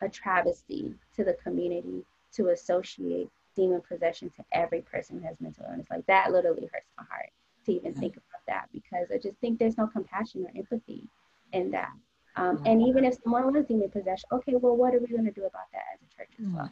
a 0.00 0.08
travesty 0.08 0.94
to 1.16 1.24
the 1.24 1.34
community 1.34 2.04
to 2.34 2.48
associate 2.48 3.28
demon 3.56 3.82
possession 3.88 4.30
to 4.36 4.44
every 4.52 4.82
person 4.82 5.18
who 5.18 5.26
has 5.26 5.36
mental 5.40 5.64
illness. 5.68 5.86
Like 5.90 6.06
that 6.06 6.30
literally 6.30 6.68
hurts 6.72 6.90
my 6.96 7.04
heart 7.10 7.30
to 7.64 7.72
even 7.72 7.94
think 7.94 8.16
about 8.16 8.35
that 8.46 8.68
because 8.72 9.06
I 9.12 9.18
just 9.18 9.36
think 9.38 9.58
there's 9.58 9.76
no 9.76 9.86
compassion 9.86 10.44
or 10.44 10.52
empathy 10.56 11.08
in 11.52 11.70
that. 11.70 11.92
Um, 12.36 12.62
and 12.66 12.82
even 12.82 13.04
if 13.04 13.16
someone 13.22 13.52
was 13.52 13.64
demon 13.66 13.90
possessed, 13.90 14.26
okay, 14.30 14.54
well, 14.56 14.76
what 14.76 14.94
are 14.94 14.98
we 14.98 15.06
going 15.06 15.24
to 15.24 15.30
do 15.30 15.46
about 15.46 15.70
that 15.72 15.84
as 15.94 16.00
a 16.02 16.16
church 16.16 16.30
as 16.38 16.46
well? 16.54 16.70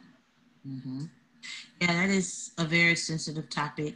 Mm-hmm. 0.67 1.05
Yeah, 1.81 1.93
that 1.93 2.09
is 2.09 2.51
a 2.57 2.65
very 2.65 2.95
sensitive 2.95 3.49
topic. 3.49 3.95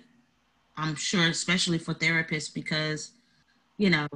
I'm 0.78 0.96
sure, 0.96 1.28
especially 1.28 1.78
for 1.78 1.94
therapists, 1.94 2.54
because, 2.54 3.12
you 3.78 3.90
know, 3.90 4.08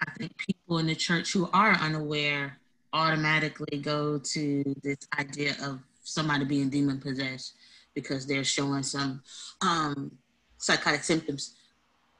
I 0.00 0.10
think 0.18 0.36
people 0.38 0.78
in 0.78 0.86
the 0.86 0.94
church 0.94 1.32
who 1.32 1.48
are 1.52 1.72
unaware 1.72 2.58
automatically 2.92 3.78
go 3.78 4.18
to 4.18 4.74
this 4.82 4.98
idea 5.18 5.54
of 5.62 5.80
somebody 6.02 6.44
being 6.44 6.70
demon 6.70 6.98
possessed 6.98 7.54
because 7.94 8.26
they're 8.26 8.44
showing 8.44 8.82
some 8.82 9.22
um, 9.62 10.12
psychotic 10.58 11.02
symptoms. 11.02 11.54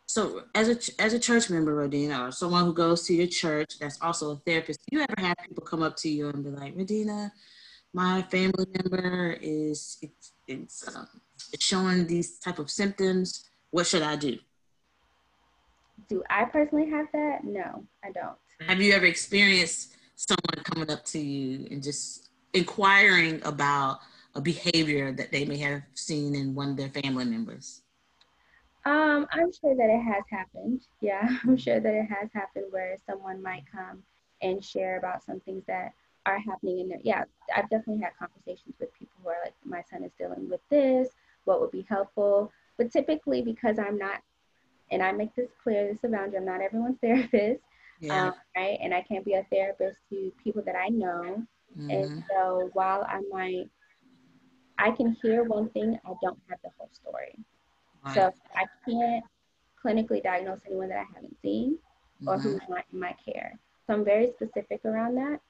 So, 0.06 0.44
as 0.54 0.68
a 0.68 1.02
as 1.02 1.12
a 1.12 1.18
church 1.18 1.50
member, 1.50 1.74
Rhodena, 1.74 2.28
or 2.28 2.30
someone 2.30 2.64
who 2.64 2.72
goes 2.72 3.02
to 3.06 3.14
your 3.14 3.26
church 3.26 3.78
that's 3.80 4.00
also 4.00 4.30
a 4.32 4.36
therapist, 4.36 4.80
you 4.90 5.00
ever 5.00 5.14
have 5.18 5.36
people 5.44 5.64
come 5.64 5.82
up 5.82 5.96
to 5.96 6.08
you 6.08 6.28
and 6.28 6.44
be 6.44 6.50
like, 6.50 6.76
Rhodena, 6.76 7.32
my 7.92 8.22
family 8.22 8.66
member 8.72 9.36
is 9.40 9.98
it's, 10.02 10.32
it's, 10.46 10.96
um, 10.96 11.08
it's 11.52 11.64
showing 11.64 12.06
these 12.06 12.38
type 12.38 12.60
of 12.60 12.70
symptoms. 12.70 13.48
What 13.70 13.86
should 13.86 14.02
I 14.02 14.14
do? 14.16 14.38
Do 16.08 16.22
I 16.30 16.44
personally 16.44 16.88
have 16.90 17.06
that? 17.12 17.42
No, 17.42 17.84
I 18.04 18.12
don't. 18.12 18.36
Have 18.68 18.80
you 18.80 18.92
ever 18.92 19.06
experienced 19.06 19.96
someone 20.14 20.62
coming 20.64 20.90
up 20.90 21.04
to 21.06 21.18
you 21.18 21.66
and 21.70 21.82
just 21.82 22.28
inquiring 22.54 23.42
about 23.44 23.98
a 24.34 24.40
behavior 24.40 25.12
that 25.12 25.32
they 25.32 25.44
may 25.44 25.56
have 25.58 25.82
seen 25.94 26.34
in 26.36 26.54
one 26.54 26.70
of 26.70 26.76
their 26.76 26.90
family 26.90 27.24
members? 27.24 27.82
Um, 28.86 29.26
I'm 29.32 29.52
sure 29.52 29.76
that 29.76 29.90
it 29.90 30.02
has 30.02 30.24
happened. 30.30 30.82
Yeah, 31.00 31.28
I'm 31.44 31.56
sure 31.56 31.80
that 31.80 31.94
it 31.94 32.06
has 32.06 32.30
happened 32.32 32.66
where 32.70 32.96
someone 33.04 33.42
might 33.42 33.64
come 33.70 34.02
and 34.42 34.64
share 34.64 34.98
about 34.98 35.24
some 35.24 35.40
things 35.40 35.64
that 35.66 35.92
are 36.24 36.38
happening 36.38 36.80
in 36.80 36.88
there. 36.88 37.00
Yeah, 37.02 37.24
I've 37.54 37.68
definitely 37.68 38.02
had 38.02 38.16
conversations 38.18 38.76
with 38.80 38.94
people 38.94 39.14
who 39.22 39.28
are 39.28 39.36
like, 39.44 39.54
my 39.64 39.82
son 39.90 40.04
is 40.04 40.12
dealing 40.18 40.48
with 40.48 40.60
this. 40.70 41.08
What 41.44 41.60
would 41.60 41.70
be 41.70 41.86
helpful? 41.88 42.52
But 42.78 42.90
typically, 42.90 43.42
because 43.42 43.78
I'm 43.78 43.98
not, 43.98 44.22
and 44.90 45.02
I 45.02 45.12
make 45.12 45.34
this 45.34 45.50
clear, 45.62 45.86
this 45.86 45.98
is 45.98 46.04
a 46.04 46.08
boundary. 46.08 46.38
I'm 46.38 46.46
not 46.46 46.60
everyone's 46.60 46.98
therapist 47.02 47.62
yeah. 48.00 48.28
um, 48.28 48.34
right? 48.56 48.78
And 48.80 48.94
I 48.94 49.02
can't 49.02 49.24
be 49.24 49.34
a 49.34 49.46
therapist 49.50 49.98
to 50.10 50.32
people 50.42 50.62
that 50.66 50.76
I 50.76 50.88
know. 50.88 51.42
Mm-hmm. 51.78 51.90
And 51.90 52.24
so 52.30 52.70
while 52.72 53.04
I 53.08 53.20
might, 53.30 53.70
I 54.78 54.90
can 54.90 55.16
hear 55.22 55.44
one 55.44 55.70
thing, 55.70 55.98
I 56.04 56.12
don't 56.22 56.38
have 56.48 56.58
the 56.62 56.70
whole 56.76 56.90
story. 56.92 57.38
Right. 58.06 58.14
So 58.14 58.32
I 58.54 58.64
can't 58.88 59.24
clinically 59.84 60.22
diagnose 60.22 60.60
anyone 60.66 60.88
that 60.88 60.98
I 60.98 61.04
haven't 61.14 61.36
seen 61.42 61.78
or 62.26 62.36
mm-hmm. 62.36 62.42
who's 62.42 62.60
not 62.68 62.84
in 62.92 63.00
my 63.00 63.14
care. 63.24 63.58
So 63.86 63.94
I'm 63.94 64.04
very 64.04 64.30
specific 64.32 64.84
around 64.84 65.16
that. 65.16 65.40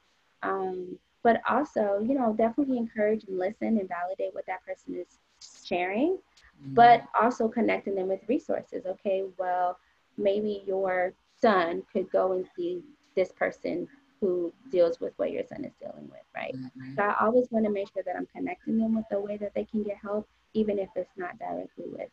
Um, 0.42 0.98
but 1.22 1.40
also, 1.48 1.98
you 2.06 2.14
know, 2.14 2.34
definitely 2.36 2.78
encourage 2.78 3.24
and 3.24 3.38
listen 3.38 3.78
and 3.78 3.88
validate 3.88 4.34
what 4.34 4.46
that 4.46 4.64
person 4.64 4.94
is 4.94 5.18
sharing, 5.64 6.18
mm-hmm. 6.18 6.74
but 6.74 7.04
also 7.20 7.48
connecting 7.48 7.94
them 7.94 8.08
with 8.08 8.20
resources. 8.28 8.86
Okay, 8.86 9.24
well, 9.38 9.78
maybe 10.16 10.62
your 10.66 11.12
son 11.40 11.82
could 11.92 12.10
go 12.10 12.32
and 12.32 12.46
see 12.56 12.82
this 13.14 13.32
person 13.32 13.88
who 14.20 14.52
deals 14.70 15.00
with 15.00 15.12
what 15.16 15.30
your 15.30 15.44
son 15.44 15.64
is 15.64 15.72
dealing 15.80 16.08
with, 16.08 16.22
right? 16.34 16.54
Mm-hmm. 16.54 16.94
So 16.94 17.02
I 17.02 17.16
always 17.20 17.48
want 17.50 17.64
to 17.66 17.70
make 17.70 17.88
sure 17.92 18.02
that 18.04 18.16
I'm 18.16 18.26
connecting 18.26 18.78
them 18.78 18.96
with 18.96 19.06
the 19.10 19.20
way 19.20 19.36
that 19.36 19.54
they 19.54 19.64
can 19.64 19.82
get 19.82 19.96
help, 19.96 20.28
even 20.54 20.78
if 20.78 20.88
it's 20.96 21.16
not 21.16 21.38
directly 21.38 21.86
with 21.88 22.08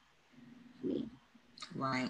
me. 0.84 1.06
Right. 1.76 2.10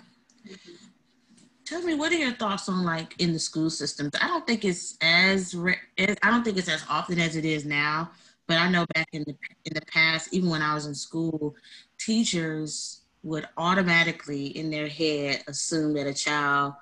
Tell 1.66 1.82
me, 1.82 1.96
what 1.96 2.12
are 2.12 2.18
your 2.18 2.34
thoughts 2.34 2.68
on 2.68 2.84
like 2.84 3.16
in 3.20 3.32
the 3.32 3.40
school 3.40 3.70
systems? 3.70 4.12
I 4.22 4.28
don't 4.28 4.46
think 4.46 4.66
it's 4.66 4.98
as 5.02 5.56
re- 5.56 5.78
I 5.98 6.30
don't 6.30 6.44
think 6.44 6.58
it's 6.58 6.70
as 6.70 6.84
often 6.90 7.20
as 7.20 7.36
it 7.36 7.46
is 7.46 7.66
now, 7.66 8.12
but 8.48 8.58
I 8.58 8.70
know 8.70 8.86
back 8.94 9.08
in 9.14 9.24
the 9.24 9.36
in 9.66 9.74
the 9.74 9.86
past, 9.92 10.34
even 10.34 10.50
when 10.50 10.62
I 10.62 10.74
was 10.74 10.86
in 10.86 10.96
school, 10.96 11.56
teachers 11.98 13.02
would 13.24 13.48
automatically 13.58 14.48
in 14.48 14.70
their 14.70 14.90
head 14.90 15.44
assume 15.48 15.94
that 15.94 16.06
a 16.06 16.14
child 16.14 16.74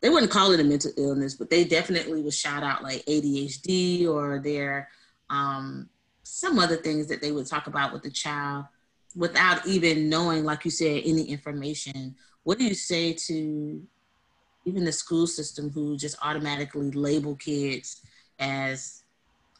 they 0.00 0.10
wouldn't 0.10 0.30
call 0.30 0.52
it 0.52 0.60
a 0.60 0.64
mental 0.64 0.92
illness, 0.96 1.34
but 1.34 1.50
they 1.50 1.64
definitely 1.64 2.22
would 2.22 2.34
shout 2.34 2.62
out 2.62 2.82
like 2.82 3.04
ADHD 3.06 4.06
or 4.06 4.38
their 4.38 4.88
um, 5.30 5.88
some 6.22 6.58
other 6.58 6.76
things 6.76 7.06
that 7.08 7.20
they 7.20 7.32
would 7.32 7.46
talk 7.46 7.66
about 7.66 7.92
with 7.92 8.02
the 8.02 8.10
child 8.10 8.66
without 9.18 9.66
even 9.66 10.08
knowing, 10.08 10.44
like 10.44 10.64
you 10.64 10.70
said, 10.70 11.02
any 11.04 11.24
information. 11.24 12.14
What 12.44 12.56
do 12.58 12.64
you 12.64 12.74
say 12.74 13.12
to 13.26 13.82
even 14.64 14.84
the 14.84 14.92
school 14.92 15.26
system 15.26 15.70
who 15.70 15.96
just 15.96 16.16
automatically 16.22 16.92
label 16.92 17.34
kids 17.34 18.00
as 18.38 19.02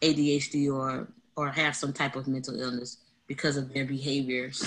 ADHD 0.00 0.72
or 0.72 1.12
or 1.36 1.50
have 1.50 1.74
some 1.74 1.92
type 1.92 2.14
of 2.14 2.28
mental 2.28 2.58
illness 2.58 2.98
because 3.26 3.56
of 3.56 3.74
their 3.74 3.84
behaviors? 3.84 4.64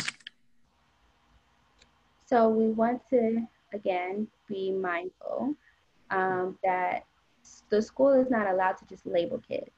So 2.26 2.50
we 2.50 2.68
want 2.68 3.02
to 3.12 3.48
again 3.74 4.28
be 4.50 4.72
mindful 4.72 5.56
um, 6.10 6.58
that 6.66 7.06
the 7.70 7.82
school 7.82 8.12
is 8.12 8.30
not 8.30 8.48
allowed 8.48 8.78
to 8.80 8.86
just 8.88 9.06
label 9.06 9.42
kids. 9.48 9.72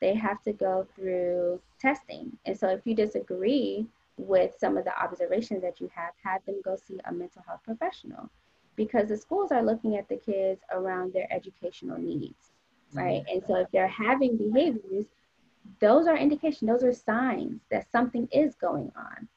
They 0.00 0.14
have 0.14 0.42
to 0.42 0.52
go 0.52 0.88
through 0.96 1.60
testing. 1.80 2.36
And 2.44 2.58
so 2.58 2.68
if 2.68 2.80
you 2.84 2.96
disagree 2.96 3.86
with 4.26 4.54
some 4.58 4.76
of 4.76 4.84
the 4.84 5.02
observations 5.02 5.62
that 5.62 5.80
you 5.80 5.90
have, 5.94 6.12
have 6.22 6.44
them 6.46 6.60
go 6.64 6.76
see 6.76 6.98
a 7.04 7.12
mental 7.12 7.42
health 7.46 7.60
professional 7.64 8.30
because 8.76 9.08
the 9.08 9.16
schools 9.16 9.52
are 9.52 9.62
looking 9.62 9.96
at 9.96 10.08
the 10.08 10.16
kids 10.16 10.62
around 10.72 11.12
their 11.12 11.30
educational 11.32 11.98
needs, 11.98 12.52
right? 12.92 13.22
Mm-hmm. 13.22 13.36
And 13.36 13.42
so 13.46 13.56
if 13.56 13.70
they're 13.70 13.88
having 13.88 14.36
behaviors, 14.36 15.06
those 15.80 16.06
are 16.06 16.16
indication, 16.16 16.66
those 16.66 16.82
are 16.82 16.92
signs 16.92 17.60
that 17.70 17.90
something 17.90 18.28
is 18.32 18.54
going 18.54 18.90
on. 18.96 19.28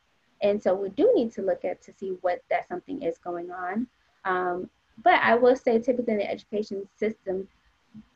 And 0.41 0.61
so 0.61 0.73
we 0.73 0.89
do 0.89 1.11
need 1.15 1.31
to 1.33 1.41
look 1.41 1.65
at 1.65 1.81
to 1.83 1.93
see 1.93 2.17
what 2.21 2.41
that 2.49 2.67
something 2.67 3.01
is 3.01 3.17
going 3.17 3.51
on. 3.51 3.87
Um, 4.25 4.69
but 5.03 5.15
I 5.21 5.35
will 5.35 5.55
say, 5.55 5.79
typically 5.79 6.13
in 6.13 6.19
the 6.19 6.29
education 6.29 6.87
system, 6.95 7.47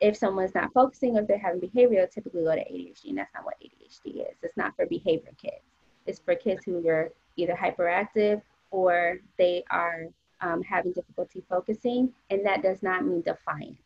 if 0.00 0.16
someone's 0.16 0.54
not 0.54 0.72
focusing 0.72 1.16
if 1.16 1.26
they're 1.26 1.38
having 1.38 1.60
behavior, 1.60 2.06
typically 2.06 2.42
go 2.42 2.54
to 2.54 2.60
ADHD, 2.60 3.10
and 3.10 3.18
that's 3.18 3.32
not 3.34 3.44
what 3.44 3.56
ADHD 3.60 4.30
is. 4.30 4.36
It's 4.42 4.56
not 4.56 4.74
for 4.76 4.86
behavior 4.86 5.32
kids. 5.40 5.62
It's 6.06 6.18
for 6.18 6.34
kids 6.34 6.64
who 6.64 6.86
are 6.88 7.10
either 7.36 7.54
hyperactive 7.54 8.42
or 8.70 9.18
they 9.38 9.64
are 9.70 10.06
um, 10.40 10.62
having 10.62 10.92
difficulty 10.92 11.42
focusing, 11.48 12.12
and 12.30 12.44
that 12.46 12.62
does 12.62 12.82
not 12.82 13.04
mean 13.04 13.20
defiant, 13.22 13.76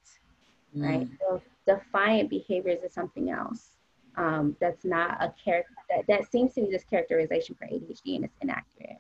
mm. 0.76 0.85
right? 0.88 1.09
So 1.21 1.42
defiant 1.66 2.30
behaviors 2.30 2.83
is 2.83 2.92
something 2.92 3.30
else. 3.30 3.71
Um, 4.16 4.56
that's 4.61 4.85
not 4.85 5.21
a 5.21 5.35
character 5.42 5.75
that, 5.90 6.06
that 6.06 6.30
seems 6.30 6.54
to 6.54 6.62
be 6.62 6.71
this 6.71 6.85
characterization 6.85 7.56
for 7.56 7.66
ADHD 7.66 8.14
and 8.14 8.25
it's 8.25 8.37
inaccurate. 8.40 8.99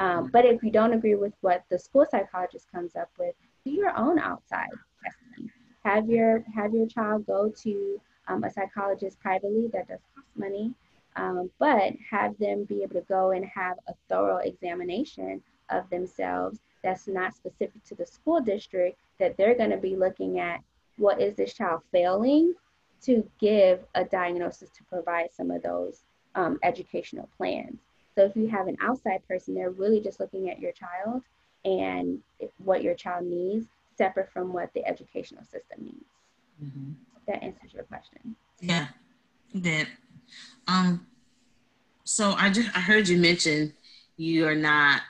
Um, 0.00 0.30
but 0.32 0.44
if 0.44 0.62
you 0.64 0.70
don't 0.72 0.92
agree 0.92 1.14
with 1.14 1.32
what 1.42 1.62
the 1.70 1.78
school 1.78 2.06
psychologist 2.10 2.66
comes 2.72 2.96
up 2.96 3.08
with, 3.18 3.34
do 3.64 3.70
your 3.70 3.96
own 3.96 4.18
outside 4.18 4.68
testing. 5.04 5.50
Have 5.84 6.08
your 6.08 6.44
have 6.54 6.74
your 6.74 6.86
child 6.86 7.26
go 7.26 7.52
to 7.62 8.00
um, 8.26 8.44
a 8.44 8.50
psychologist 8.50 9.18
privately 9.20 9.68
that 9.72 9.88
does 9.88 10.00
cost 10.14 10.26
money 10.36 10.74
um, 11.18 11.50
but 11.58 11.92
have 12.10 12.38
them 12.38 12.64
be 12.64 12.82
able 12.82 12.94
to 12.94 13.06
go 13.08 13.32
and 13.32 13.44
have 13.44 13.76
a 13.88 13.92
thorough 14.08 14.38
examination 14.38 15.42
of 15.70 15.88
themselves 15.90 16.60
that's 16.82 17.08
not 17.08 17.34
specific 17.34 17.82
to 17.84 17.94
the 17.96 18.06
school 18.06 18.40
district 18.40 18.96
that 19.18 19.36
they're 19.36 19.56
going 19.56 19.70
to 19.70 19.76
be 19.76 19.96
looking 19.96 20.38
at 20.38 20.60
what 20.96 21.20
is 21.20 21.34
this 21.34 21.52
child 21.52 21.82
failing 21.92 22.54
to 23.02 23.28
give 23.40 23.80
a 23.94 24.04
diagnosis 24.04 24.70
to 24.70 24.84
provide 24.84 25.28
some 25.32 25.50
of 25.50 25.62
those 25.62 26.04
um, 26.36 26.58
educational 26.62 27.28
plans? 27.36 27.80
So 28.14 28.24
if 28.24 28.36
you 28.36 28.48
have 28.48 28.68
an 28.68 28.76
outside 28.80 29.26
person 29.26 29.54
they're 29.54 29.70
really 29.70 30.00
just 30.00 30.20
looking 30.20 30.50
at 30.50 30.60
your 30.60 30.72
child 30.72 31.22
and 31.64 32.20
what 32.58 32.82
your 32.82 32.94
child 32.94 33.26
needs 33.26 33.66
separate 33.96 34.30
from 34.30 34.52
what 34.52 34.72
the 34.74 34.86
educational 34.86 35.42
system 35.42 35.80
needs. 35.80 36.04
Mm-hmm. 36.62 36.92
that 37.26 37.42
answers 37.42 37.74
your 37.74 37.84
question. 37.84 38.36
Yeah 38.60 38.88
that 39.54 39.86
um 40.66 41.06
so 42.18 42.32
i 42.32 42.50
just 42.50 42.68
i 42.76 42.80
heard 42.80 43.08
you 43.08 43.16
mention 43.16 43.72
you 44.16 44.44
are 44.44 44.56
not 44.56 45.02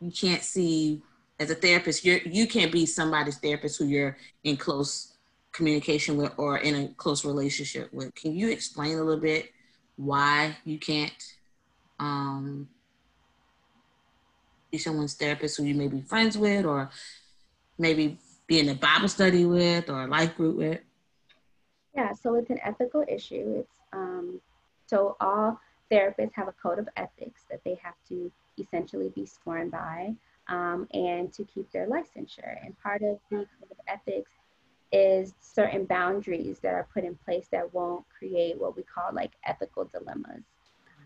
you 0.00 0.12
can't 0.12 0.42
see 0.42 1.02
as 1.40 1.50
a 1.50 1.54
therapist 1.56 2.04
you're 2.04 2.18
you 2.18 2.46
can't 2.46 2.70
be 2.70 2.86
somebody's 2.86 3.38
therapist 3.38 3.78
who 3.78 3.86
you're 3.86 4.16
in 4.44 4.56
close 4.56 5.10
communication 5.52 6.16
with 6.16 6.32
or 6.36 6.58
in 6.58 6.74
a 6.74 6.88
close 6.94 7.24
relationship 7.24 7.92
with. 7.92 8.14
Can 8.14 8.34
you 8.34 8.50
explain 8.50 8.98
a 8.98 9.02
little 9.02 9.20
bit 9.20 9.50
why 9.96 10.56
you 10.64 10.78
can't 10.78 11.34
um 11.98 12.68
be 14.70 14.78
someone's 14.78 15.14
therapist 15.14 15.56
who 15.56 15.64
you 15.64 15.74
may 15.74 15.88
be 15.88 16.00
friends 16.00 16.38
with 16.38 16.64
or 16.64 16.90
maybe 17.78 18.18
be 18.46 18.60
in 18.60 18.68
a 18.68 18.74
bible 18.74 19.08
study 19.08 19.44
with 19.44 19.90
or 19.90 20.04
a 20.04 20.06
life 20.06 20.36
group 20.36 20.56
with? 20.56 20.80
Yeah 21.94 22.12
so 22.12 22.36
it's 22.36 22.50
an 22.50 22.60
ethical 22.62 23.04
issue. 23.08 23.56
It's 23.58 23.74
um 23.92 24.40
so 24.86 25.16
all 25.20 25.60
therapists 25.90 26.32
have 26.34 26.48
a 26.48 26.52
code 26.52 26.78
of 26.78 26.88
ethics 26.96 27.42
that 27.50 27.60
they 27.64 27.78
have 27.82 27.94
to 28.08 28.30
essentially 28.58 29.10
be 29.14 29.26
sworn 29.26 29.70
by 29.70 30.14
um, 30.48 30.86
and 30.92 31.32
to 31.32 31.44
keep 31.44 31.70
their 31.72 31.86
licensure. 31.86 32.64
And 32.64 32.78
part 32.80 33.02
of 33.02 33.18
the 33.30 33.36
code 33.36 33.70
of 33.70 33.76
ethics 33.88 34.30
is 34.92 35.34
certain 35.40 35.84
boundaries 35.84 36.58
that 36.60 36.74
are 36.74 36.88
put 36.92 37.04
in 37.04 37.14
place 37.24 37.46
that 37.52 37.72
won't 37.72 38.04
create 38.16 38.60
what 38.60 38.76
we 38.76 38.82
call 38.82 39.12
like 39.12 39.32
ethical 39.44 39.84
dilemmas. 39.84 40.42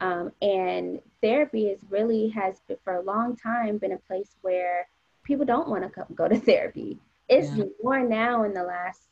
Um, 0.00 0.33
and 0.43 1.00
therapy 1.23 1.69
is 1.69 1.81
really 1.88 2.29
has 2.31 2.61
been, 2.67 2.79
for 2.83 2.95
a 2.95 3.03
long 3.03 3.37
time 3.37 3.79
been 3.79 3.93
a 3.93 3.99
place 3.99 4.37
where 4.43 4.88
people 5.23 5.45
don't 5.45 5.69
want 5.69 5.85
to 5.85 6.07
go 6.14 6.29
to 6.29 6.38
therapy. 6.38 6.99
It's 7.29 7.55
yeah. 7.55 7.64
more 7.83 8.00
now 8.00 8.45
in 8.45 8.53
the 8.55 8.64
last 8.64 9.03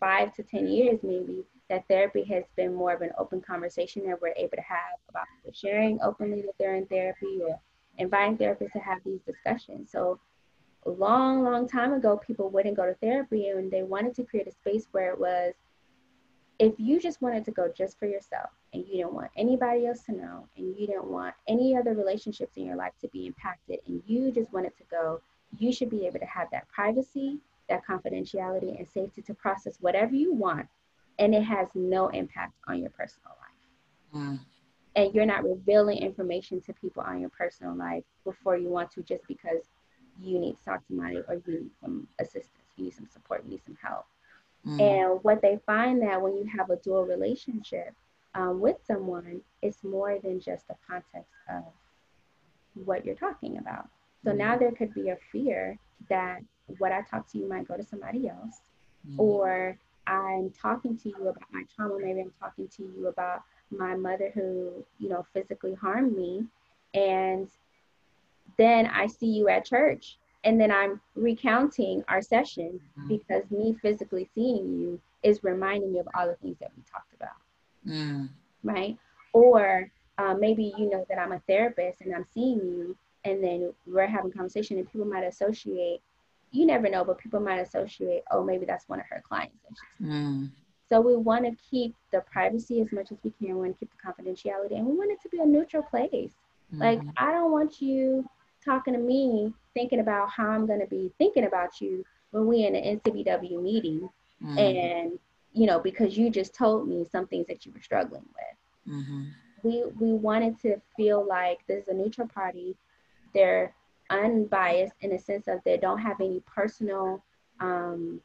five 0.00 0.34
to 0.34 0.42
ten 0.42 0.66
years 0.66 1.00
maybe 1.02 1.44
that 1.70 1.86
therapy 1.88 2.24
has 2.24 2.44
been 2.56 2.74
more 2.74 2.92
of 2.92 3.02
an 3.02 3.12
open 3.18 3.40
conversation 3.40 4.06
that 4.06 4.20
we're 4.20 4.34
able 4.36 4.56
to 4.56 4.62
have 4.62 4.98
about 5.08 5.24
sharing 5.52 6.00
openly 6.02 6.42
that 6.42 6.54
they're 6.58 6.76
in 6.76 6.86
therapy 6.86 7.40
or 7.42 7.58
inviting 7.98 8.36
therapists 8.36 8.72
to 8.72 8.78
have 8.78 8.98
these 9.04 9.20
discussions. 9.22 9.90
So 9.90 10.18
a 10.86 10.90
long, 10.90 11.42
long 11.42 11.66
time 11.66 11.94
ago, 11.94 12.18
people 12.18 12.50
wouldn't 12.50 12.76
go 12.76 12.84
to 12.84 12.94
therapy 12.94 13.48
and 13.48 13.70
they 13.70 13.82
wanted 13.82 14.14
to 14.16 14.24
create 14.24 14.46
a 14.46 14.52
space 14.52 14.86
where 14.92 15.10
it 15.10 15.18
was 15.18 15.54
if 16.58 16.74
you 16.78 17.00
just 17.00 17.20
wanted 17.20 17.44
to 17.44 17.50
go 17.50 17.72
just 17.76 17.98
for 17.98 18.06
yourself 18.06 18.50
and 18.72 18.84
you 18.86 19.02
don't 19.02 19.14
want 19.14 19.30
anybody 19.36 19.86
else 19.86 20.02
to 20.02 20.12
know 20.12 20.46
and 20.56 20.76
you 20.78 20.86
don't 20.86 21.10
want 21.10 21.34
any 21.48 21.76
other 21.76 21.94
relationships 21.94 22.56
in 22.56 22.64
your 22.64 22.76
life 22.76 22.92
to 23.00 23.08
be 23.08 23.26
impacted 23.26 23.80
and 23.86 24.02
you 24.06 24.30
just 24.30 24.52
wanted 24.52 24.76
to 24.76 24.84
go, 24.90 25.20
you 25.58 25.72
should 25.72 25.90
be 25.90 26.06
able 26.06 26.20
to 26.20 26.26
have 26.26 26.48
that 26.52 26.68
privacy, 26.68 27.38
that 27.68 27.82
confidentiality, 27.84 28.78
and 28.78 28.86
safety 28.86 29.22
to 29.22 29.34
process 29.34 29.78
whatever 29.80 30.14
you 30.14 30.32
want. 30.32 30.66
And 31.18 31.34
it 31.34 31.42
has 31.42 31.68
no 31.74 32.08
impact 32.08 32.54
on 32.66 32.80
your 32.80 32.90
personal 32.90 33.36
life. 33.40 34.22
Mm 34.22 34.38
and 34.96 35.14
you're 35.14 35.26
not 35.26 35.44
revealing 35.44 35.98
information 35.98 36.60
to 36.60 36.72
people 36.74 37.02
on 37.02 37.20
your 37.20 37.30
personal 37.30 37.74
life 37.74 38.04
before 38.24 38.56
you 38.56 38.68
want 38.68 38.90
to 38.92 39.02
just 39.02 39.26
because 39.26 39.62
you 40.20 40.38
need 40.38 40.56
to 40.56 40.64
talk 40.64 40.80
to 40.80 40.86
somebody 40.88 41.18
or 41.28 41.34
you 41.46 41.60
need 41.60 41.70
some 41.80 42.06
assistance 42.20 42.50
you 42.76 42.84
need 42.84 42.94
some 42.94 43.08
support 43.12 43.42
you 43.44 43.50
need 43.50 43.62
some 43.64 43.76
help 43.82 44.06
mm. 44.66 44.80
and 44.80 45.18
what 45.22 45.42
they 45.42 45.58
find 45.66 46.02
that 46.02 46.20
when 46.20 46.36
you 46.36 46.46
have 46.56 46.70
a 46.70 46.76
dual 46.76 47.04
relationship 47.04 47.92
um, 48.34 48.60
with 48.60 48.76
someone 48.86 49.40
it's 49.62 49.82
more 49.82 50.18
than 50.22 50.40
just 50.40 50.66
the 50.68 50.74
context 50.88 51.32
of 51.50 51.64
what 52.84 53.04
you're 53.04 53.14
talking 53.14 53.58
about 53.58 53.88
so 54.24 54.30
mm. 54.30 54.36
now 54.36 54.56
there 54.56 54.72
could 54.72 54.94
be 54.94 55.08
a 55.08 55.18
fear 55.32 55.76
that 56.08 56.40
what 56.78 56.92
i 56.92 57.02
talk 57.02 57.28
to 57.30 57.38
you 57.38 57.48
might 57.48 57.66
go 57.66 57.76
to 57.76 57.84
somebody 57.84 58.28
else 58.28 58.60
mm. 59.08 59.18
or 59.18 59.76
i'm 60.06 60.50
talking 60.50 60.96
to 60.96 61.08
you 61.08 61.28
about 61.28 61.42
my 61.52 61.62
trauma 61.74 61.98
maybe 62.00 62.20
i'm 62.20 62.32
talking 62.40 62.68
to 62.68 62.82
you 62.82 63.08
about 63.08 63.42
my 63.70 63.94
mother 63.96 64.30
who, 64.34 64.84
you 64.98 65.08
know, 65.08 65.24
physically 65.32 65.74
harmed 65.74 66.16
me. 66.16 66.44
And 66.94 67.48
then 68.56 68.86
I 68.86 69.06
see 69.06 69.26
you 69.26 69.48
at 69.48 69.64
church 69.64 70.18
and 70.44 70.60
then 70.60 70.70
I'm 70.70 71.00
recounting 71.14 72.04
our 72.08 72.22
session 72.22 72.80
mm-hmm. 72.98 73.08
because 73.08 73.50
me 73.50 73.76
physically 73.80 74.28
seeing 74.34 74.78
you 74.78 75.00
is 75.22 75.42
reminding 75.42 75.92
me 75.92 75.98
of 75.98 76.08
all 76.14 76.28
the 76.28 76.36
things 76.36 76.58
that 76.60 76.70
we 76.76 76.82
talked 76.90 77.14
about. 77.14 77.36
Mm. 77.86 78.28
Right. 78.62 78.96
Or 79.32 79.90
uh, 80.18 80.34
maybe 80.34 80.72
you 80.78 80.88
know 80.90 81.04
that 81.08 81.18
I'm 81.18 81.32
a 81.32 81.40
therapist 81.48 82.02
and 82.02 82.14
I'm 82.14 82.26
seeing 82.32 82.58
you 82.58 82.96
and 83.24 83.42
then 83.42 83.72
we're 83.86 84.06
having 84.06 84.30
conversation 84.30 84.78
and 84.78 84.90
people 84.90 85.06
might 85.06 85.24
associate 85.24 86.00
you 86.54 86.66
never 86.66 86.88
know 86.88 87.04
but 87.04 87.18
people 87.18 87.40
might 87.40 87.58
associate 87.58 88.22
oh 88.30 88.42
maybe 88.42 88.64
that's 88.64 88.88
one 88.88 89.00
of 89.00 89.06
her 89.10 89.22
clients 89.26 89.56
mm. 90.00 90.48
So 90.88 91.00
we 91.00 91.16
want 91.16 91.44
to 91.44 91.56
keep 91.70 91.94
the 92.12 92.20
privacy 92.20 92.80
as 92.80 92.92
much 92.92 93.10
as 93.10 93.18
we 93.22 93.30
can. 93.30 93.48
We 93.48 93.54
want 93.54 93.78
to 93.78 93.80
keep 93.80 93.90
the 93.90 93.96
confidentiality, 94.06 94.76
and 94.76 94.86
we 94.86 94.94
want 94.94 95.10
it 95.10 95.20
to 95.22 95.28
be 95.28 95.38
a 95.38 95.46
neutral 95.46 95.82
place. 95.82 96.32
Mm-hmm. 96.72 96.82
Like 96.82 97.00
I 97.16 97.32
don't 97.32 97.50
want 97.50 97.80
you 97.80 98.28
talking 98.64 98.94
to 98.94 99.00
me 99.00 99.52
thinking 99.74 100.00
about 100.00 100.30
how 100.30 100.48
I'm 100.48 100.66
going 100.66 100.80
to 100.80 100.86
be 100.86 101.12
thinking 101.18 101.44
about 101.44 101.80
you 101.80 102.04
when 102.30 102.46
we 102.46 102.66
in 102.66 102.74
an 102.74 103.00
NCBW 103.00 103.62
meeting, 103.62 104.08
mm-hmm. 104.42 104.58
and 104.58 105.18
you 105.52 105.66
know 105.66 105.80
because 105.80 106.18
you 106.18 106.30
just 106.30 106.54
told 106.54 106.86
me 106.86 107.04
some 107.10 107.26
things 107.26 107.46
that 107.46 107.64
you 107.64 107.72
were 107.72 107.82
struggling 107.82 108.26
with. 108.34 108.94
Mm-hmm. 108.94 109.24
We 109.62 109.84
we 109.98 110.12
wanted 110.12 110.60
to 110.62 110.76
feel 110.96 111.26
like 111.26 111.66
this 111.66 111.84
is 111.84 111.88
a 111.88 111.94
neutral 111.94 112.28
party. 112.28 112.76
They're 113.32 113.74
unbiased 114.10 114.94
in 115.00 115.10
the 115.10 115.18
sense 115.18 115.48
of 115.48 115.60
they 115.64 115.76
don't 115.76 115.98
have 115.98 116.20
any 116.20 116.42
personal 116.46 117.22
um, 117.60 118.20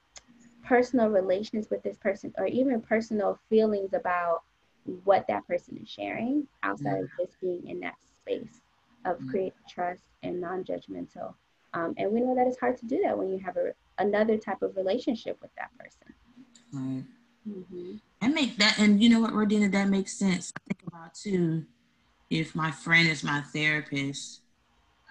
personal 0.64 1.10
relations 1.10 1.68
with 1.70 1.82
this 1.84 1.98
person 1.98 2.34
or 2.38 2.46
even 2.46 2.82
personal 2.82 3.40
feelings 3.50 3.94
about 3.94 4.44
what 5.04 5.26
that 5.28 5.46
person 5.48 5.78
is 5.82 5.90
sharing 5.90 6.48
outside 6.64 7.00
of 7.00 7.10
just 7.20 7.40
being 7.42 7.68
in 7.68 7.80
that 7.80 7.96
space 8.22 8.62
of 9.06 9.18
mm-hmm. 9.18 9.30
creating 9.30 9.54
trust 9.68 10.04
and 10.24 10.40
non-judgmental. 10.40 11.34
Um, 11.74 11.94
and 11.98 12.12
we 12.12 12.22
know 12.22 12.36
that 12.36 12.48
it's 12.48 12.60
hard 12.60 12.78
to 12.78 12.86
do 12.86 13.02
that 13.04 13.18
when 13.18 13.30
you 13.30 13.40
have 13.40 13.58
a, 13.58 13.74
another 14.00 14.38
type 14.38 14.62
of 14.62 14.76
relationship 14.76 15.38
with 15.42 15.52
that 15.58 15.70
person. 15.78 16.14
Right. 16.72 17.04
Mm-hmm. 17.48 17.96
and 18.22 18.36
make 18.36 18.58
that 18.58 18.78
and 18.78 19.02
you 19.02 19.10
know 19.10 19.22
what 19.22 19.32
Rhodena 19.32 19.72
that 19.72 19.88
makes 19.88 20.14
sense 20.14 20.52
I 20.56 20.60
think 20.68 20.84
about 20.86 21.16
too. 21.16 21.66
If 22.30 22.54
my 22.54 22.70
friend 22.70 23.08
is 23.08 23.24
my 23.24 23.42
therapist 23.42 24.42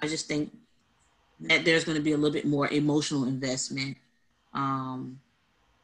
I 0.01 0.09
just 0.09 0.27
think 0.27 0.57
that 1.41 1.65
there's 1.65 1.85
going 1.85 1.97
to 1.97 2.03
be 2.03 2.13
a 2.13 2.17
little 2.17 2.33
bit 2.33 2.47
more 2.47 2.69
emotional 2.69 3.25
investment 3.25 3.97
um, 4.53 5.21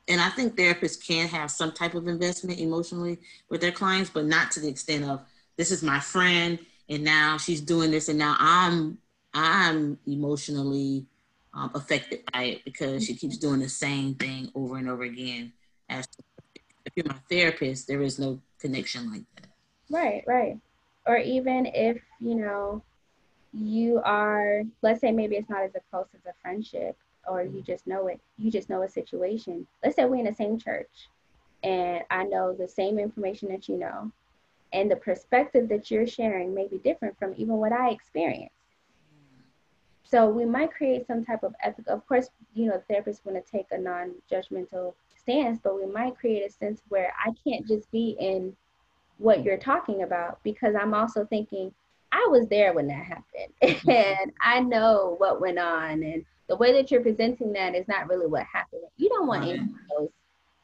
and 0.09 0.21
I 0.21 0.29
think 0.31 0.57
therapists 0.57 1.05
can 1.05 1.29
have 1.29 1.51
some 1.51 1.73
type 1.73 1.95
of 1.95 2.09
investment 2.09 2.59
emotionally 2.59 3.19
with 3.49 3.61
their 3.61 3.73
clients, 3.73 4.11
but 4.11 4.27
not 4.27 4.51
to 4.53 4.61
the 4.61 4.69
extent 4.69 5.05
of 5.05 5.21
this 5.57 5.71
is 5.71 5.83
my 5.83 6.01
friend 6.01 6.59
and 6.89 7.03
now 7.03 7.39
she's 7.39 7.61
doing 7.61 7.91
this 7.91 8.09
and 8.09 8.19
now 8.19 8.37
I'm 8.39 8.99
I'm 9.33 9.99
emotionally 10.07 11.07
um, 11.55 11.71
affected 11.75 12.23
by 12.33 12.43
it 12.45 12.65
because 12.65 13.05
she 13.05 13.15
keeps 13.15 13.37
doing 13.39 13.61
the 13.61 13.69
same 13.69 14.15
thing 14.15 14.51
over 14.55 14.77
and 14.77 14.89
over 14.89 15.05
again. 15.05 15.53
As 15.89 16.07
if 16.85 16.93
you're 16.95 17.07
my 17.07 17.17
therapist, 17.31 17.89
there 17.89 18.03
is 18.03 18.19
no 18.19 18.41
connection 18.59 19.11
like 19.11 19.23
that. 19.37 19.49
Right, 19.91 20.23
right. 20.27 20.59
Or 21.07 21.17
even 21.17 21.67
if 21.67 22.01
you 22.21 22.35
know 22.37 22.83
you 23.55 24.01
are, 24.05 24.63
let's 24.83 25.01
say 25.01 25.13
maybe 25.13 25.37
it's 25.37 25.49
not 25.49 25.63
as 25.63 25.73
close 25.91 26.07
as 26.15 26.27
a 26.27 26.35
friendship, 26.43 26.97
or 27.27 27.43
you 27.43 27.49
mm-hmm. 27.49 27.63
just 27.63 27.87
know 27.87 28.09
it, 28.09 28.21
you 28.39 28.51
just 28.51 28.69
know 28.69 28.83
a 28.83 28.89
situation. 28.89 29.67
Let's 29.83 29.97
say 29.97 30.05
we're 30.05 30.17
in 30.17 30.25
the 30.25 30.35
same 30.35 30.59
church 30.59 31.09
and 31.65 32.05
I 32.11 32.25
know 32.25 32.53
the 32.53 32.69
same 32.69 32.99
information 32.99 33.49
that 33.49 33.69
you 33.69 33.79
know, 33.79 34.13
and 34.73 34.91
the 34.91 34.97
perspective 34.97 35.69
that 35.71 35.91
you're 35.91 36.07
sharing 36.07 36.55
may 36.55 36.69
be 36.69 36.79
different 36.79 37.19
from 37.19 37.35
even 37.37 37.55
what 37.57 37.73
I 37.73 37.91
experienced. 37.91 38.55
So 40.05 40.29
we 40.29 40.45
might 40.45 40.75
create 40.75 41.07
some 41.07 41.25
type 41.25 41.43
of 41.43 41.55
ethical, 41.63 41.95
of 41.95 42.07
course, 42.07 42.29
you 42.55 42.67
know, 42.67 42.83
therapists 42.91 43.25
want 43.25 43.43
to 43.43 43.51
take 43.51 43.67
a 43.71 43.79
non-judgmental 43.79 44.93
stance, 45.17 45.59
but 45.63 45.75
we 45.75 45.87
might 45.87 46.19
create 46.19 46.47
a 46.47 46.53
sense 46.53 46.83
where 46.91 47.15
I 47.25 47.33
can't 47.43 47.67
just 47.67 47.91
be 47.91 48.17
in 48.21 48.55
what 49.17 49.43
you're 49.43 49.57
talking 49.57 50.03
about 50.03 50.43
because 50.45 50.75
I'm 50.79 50.93
also 50.93 51.25
thinking, 51.25 51.73
I 52.15 52.29
was 52.31 52.47
there 52.47 52.73
when 52.73 52.87
that 52.87 53.05
happened 53.05 53.89
and 53.89 54.33
I 54.41 54.61
know 54.61 55.17
what 55.19 55.41
went 55.41 55.59
on 55.59 56.03
and 56.05 56.25
the 56.49 56.55
way 56.57 56.73
that 56.73 56.91
you're 56.91 57.01
presenting 57.01 57.53
that 57.55 57.75
is 57.75 57.89
not 57.89 58.09
really 58.09 58.29
what 58.29 58.45
happened. 58.45 58.83
You 58.97 59.09
don't 59.09 59.27
want 59.27 59.43
right. 59.43 59.55
any 59.55 59.59
of 59.59 59.69
those 59.99 60.09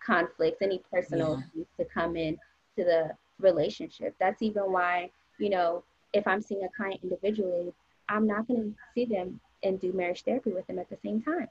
conflicts, 0.04 0.62
any 0.62 0.80
personal 0.92 1.42
yeah. 1.54 1.64
to 1.78 1.84
come 1.86 2.16
in 2.16 2.38
to 2.76 2.84
the 2.84 3.10
relationship. 3.40 4.14
That's 4.20 4.42
even 4.42 4.70
why, 4.70 5.10
you 5.38 5.50
know, 5.50 5.82
if 6.12 6.26
I'm 6.28 6.40
seeing 6.40 6.62
a 6.62 6.68
client 6.68 7.00
individually, 7.02 7.72
I'm 8.08 8.28
not 8.28 8.46
going 8.46 8.62
to 8.62 8.74
see 8.94 9.04
them 9.04 9.40
and 9.64 9.80
do 9.80 9.92
marriage 9.92 10.22
therapy 10.22 10.52
with 10.52 10.66
them 10.68 10.78
at 10.78 10.88
the 10.88 10.98
same 11.02 11.20
time. 11.20 11.48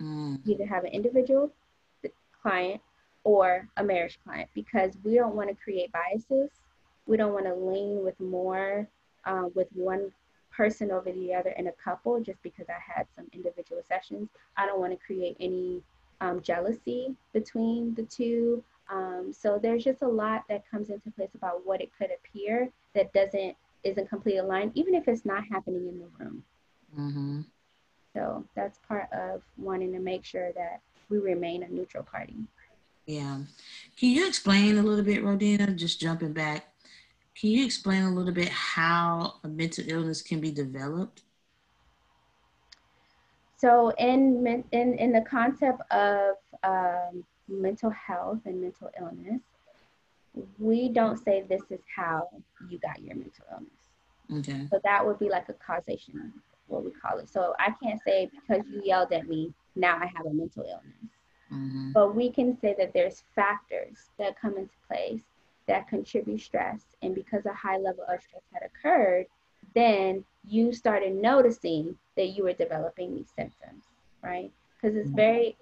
Mm. 0.00 0.40
Either 0.46 0.64
have 0.64 0.84
an 0.84 0.92
individual 0.92 1.52
client 2.42 2.80
or 3.24 3.68
a 3.76 3.84
marriage 3.84 4.18
client 4.24 4.48
because 4.54 4.96
we 5.04 5.14
don't 5.14 5.34
want 5.34 5.50
to 5.50 5.54
create 5.54 5.90
biases. 5.92 6.50
We 7.06 7.18
don't 7.18 7.34
want 7.34 7.46
to 7.46 7.54
lean 7.54 8.02
with 8.02 8.18
more 8.18 8.88
uh, 9.24 9.44
with 9.54 9.68
one 9.74 10.12
person 10.50 10.90
over 10.90 11.10
the 11.10 11.34
other 11.34 11.50
in 11.50 11.68
a 11.68 11.72
couple 11.72 12.20
just 12.20 12.42
because 12.42 12.66
I 12.68 12.78
had 12.78 13.06
some 13.16 13.26
individual 13.32 13.82
sessions. 13.86 14.28
I 14.56 14.66
don't 14.66 14.80
want 14.80 14.92
to 14.92 15.06
create 15.06 15.36
any 15.40 15.82
um, 16.20 16.40
jealousy 16.42 17.14
between 17.32 17.94
the 17.94 18.02
two. 18.02 18.62
Um, 18.90 19.32
so 19.32 19.58
there's 19.60 19.84
just 19.84 20.02
a 20.02 20.08
lot 20.08 20.44
that 20.48 20.68
comes 20.70 20.90
into 20.90 21.10
place 21.10 21.30
about 21.34 21.66
what 21.66 21.80
it 21.80 21.90
could 21.96 22.10
appear 22.10 22.68
that 22.94 23.12
doesn't 23.12 23.56
isn't 23.84 24.08
completely 24.08 24.38
aligned, 24.38 24.70
even 24.76 24.94
if 24.94 25.08
it's 25.08 25.24
not 25.24 25.42
happening 25.50 25.88
in 25.88 25.98
the 25.98 26.24
room. 26.24 26.44
Mm-hmm. 26.96 27.40
So 28.14 28.44
that's 28.54 28.78
part 28.86 29.08
of 29.12 29.42
wanting 29.56 29.92
to 29.92 29.98
make 29.98 30.24
sure 30.24 30.52
that 30.52 30.80
we 31.08 31.18
remain 31.18 31.64
a 31.64 31.68
neutral 31.68 32.04
party. 32.04 32.36
Yeah. 33.06 33.38
Can 33.96 34.10
you 34.10 34.26
explain 34.26 34.78
a 34.78 34.82
little 34.82 35.04
bit, 35.04 35.24
Rhodena, 35.24 35.74
just 35.74 36.00
jumping 36.00 36.32
back? 36.32 36.71
Can 37.34 37.50
you 37.50 37.64
explain 37.64 38.02
a 38.02 38.12
little 38.12 38.32
bit 38.32 38.48
how 38.48 39.34
a 39.42 39.48
mental 39.48 39.84
illness 39.86 40.22
can 40.22 40.40
be 40.40 40.50
developed? 40.50 41.22
So, 43.56 43.90
in 43.98 44.64
in 44.72 44.94
in 44.94 45.12
the 45.12 45.22
concept 45.22 45.80
of 45.90 46.36
um, 46.62 47.24
mental 47.48 47.90
health 47.90 48.40
and 48.44 48.60
mental 48.60 48.90
illness, 49.00 49.40
we 50.58 50.88
don't 50.88 51.16
say 51.16 51.44
this 51.48 51.62
is 51.70 51.80
how 51.94 52.28
you 52.68 52.78
got 52.78 53.00
your 53.00 53.16
mental 53.16 53.44
illness. 53.52 54.48
Okay. 54.48 54.66
So 54.70 54.80
that 54.84 55.04
would 55.04 55.18
be 55.18 55.28
like 55.28 55.48
a 55.48 55.54
causation, 55.54 56.32
what 56.68 56.84
we 56.84 56.90
call 56.90 57.18
it. 57.18 57.28
So 57.28 57.54
I 57.58 57.74
can't 57.82 58.00
say 58.06 58.30
because 58.30 58.64
you 58.70 58.82
yelled 58.84 59.12
at 59.12 59.28
me, 59.28 59.52
now 59.76 59.96
I 59.96 60.06
have 60.06 60.26
a 60.26 60.32
mental 60.32 60.64
illness. 60.64 61.12
Mm-hmm. 61.52 61.92
But 61.92 62.16
we 62.16 62.30
can 62.30 62.58
say 62.60 62.74
that 62.78 62.92
there's 62.94 63.24
factors 63.34 64.10
that 64.18 64.40
come 64.40 64.56
into 64.56 64.72
place 64.88 65.22
that 65.68 65.88
contribute 65.88 66.40
stress. 66.40 66.82
And 67.02 67.14
because 67.14 67.46
a 67.46 67.52
high 67.52 67.78
level 67.78 68.04
of 68.08 68.20
stress 68.22 68.42
had 68.52 68.62
occurred, 68.62 69.26
then 69.74 70.24
you 70.46 70.72
started 70.72 71.14
noticing 71.14 71.96
that 72.16 72.28
you 72.28 72.44
were 72.44 72.52
developing 72.52 73.14
these 73.14 73.30
symptoms, 73.36 73.84
right? 74.22 74.50
Because 74.80 74.96
it's 74.96 75.08
mm-hmm. 75.08 75.16
very, 75.16 75.56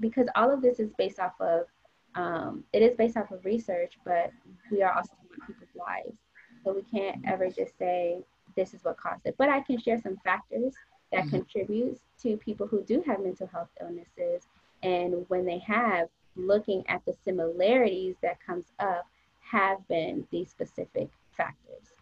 because 0.00 0.28
all 0.34 0.52
of 0.52 0.62
this 0.62 0.78
is 0.78 0.90
based 0.98 1.18
off 1.18 1.40
of, 1.40 1.66
um, 2.14 2.64
it 2.72 2.82
is 2.82 2.94
based 2.96 3.16
off 3.16 3.30
of 3.30 3.44
research, 3.44 3.98
but 4.04 4.30
we 4.70 4.82
are 4.82 4.92
also 4.92 5.12
people's 5.46 5.68
lives. 5.74 6.16
So 6.64 6.72
we 6.72 6.82
can't 6.82 7.22
ever 7.26 7.48
just 7.48 7.78
say 7.78 8.18
this 8.56 8.74
is 8.74 8.84
what 8.84 8.96
caused 8.96 9.26
it. 9.26 9.36
But 9.38 9.48
I 9.48 9.60
can 9.60 9.78
share 9.78 10.00
some 10.00 10.16
factors 10.24 10.74
that 11.12 11.24
mm-hmm. 11.24 11.36
contributes 11.36 12.00
to 12.22 12.36
people 12.38 12.66
who 12.66 12.82
do 12.82 13.02
have 13.06 13.20
mental 13.20 13.46
health 13.46 13.68
illnesses 13.80 14.48
and 14.82 15.24
when 15.28 15.44
they 15.44 15.58
have 15.58 16.08
looking 16.36 16.84
at 16.88 17.04
the 17.06 17.14
similarities 17.24 18.16
that 18.22 18.38
comes 18.44 18.66
up 18.78 19.06
have 19.50 19.86
been 19.88 20.26
these 20.30 20.50
specific 20.50 21.08
factors 21.36 21.92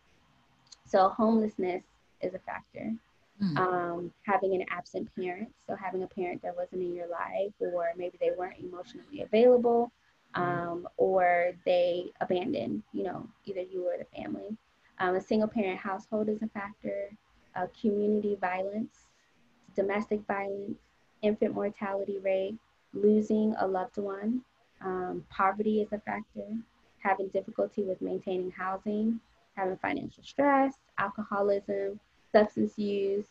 so 0.86 1.08
homelessness 1.08 1.82
is 2.20 2.34
a 2.34 2.38
factor 2.40 2.92
mm. 3.42 3.56
um, 3.58 4.12
having 4.22 4.54
an 4.54 4.64
absent 4.70 5.08
parent 5.16 5.48
so 5.66 5.74
having 5.74 6.02
a 6.02 6.06
parent 6.06 6.40
that 6.42 6.56
wasn't 6.56 6.80
in 6.80 6.94
your 6.94 7.08
life 7.08 7.52
or 7.58 7.86
maybe 7.96 8.16
they 8.20 8.30
weren't 8.36 8.58
emotionally 8.58 9.22
available 9.22 9.90
hmm. 10.34 10.42
um, 10.42 10.88
or 10.96 11.52
they 11.64 12.06
abandoned 12.20 12.82
you 12.92 13.02
know 13.02 13.26
either 13.44 13.60
you 13.60 13.86
or 13.86 13.98
the 13.98 14.22
family 14.22 14.56
um, 15.00 15.16
a 15.16 15.20
single 15.20 15.48
parent 15.48 15.78
household 15.78 16.28
is 16.28 16.42
a 16.42 16.48
factor 16.48 17.10
uh, 17.56 17.66
community 17.80 18.36
violence 18.40 19.06
domestic 19.74 20.20
violence 20.26 20.78
infant 21.24 21.54
mortality 21.54 22.18
rate, 22.18 22.56
losing 22.92 23.54
a 23.58 23.66
loved 23.66 23.96
one. 23.96 24.42
Um, 24.80 25.24
poverty 25.30 25.80
is 25.80 25.92
a 25.92 25.98
factor, 26.00 26.46
having 27.04 27.28
difficulty 27.28 27.82
with 27.82 28.00
maintaining 28.00 28.50
housing, 28.50 29.20
having 29.56 29.76
financial 29.76 30.24
stress, 30.24 30.74
alcoholism, 30.98 32.00
substance 32.32 32.78
use, 32.78 33.26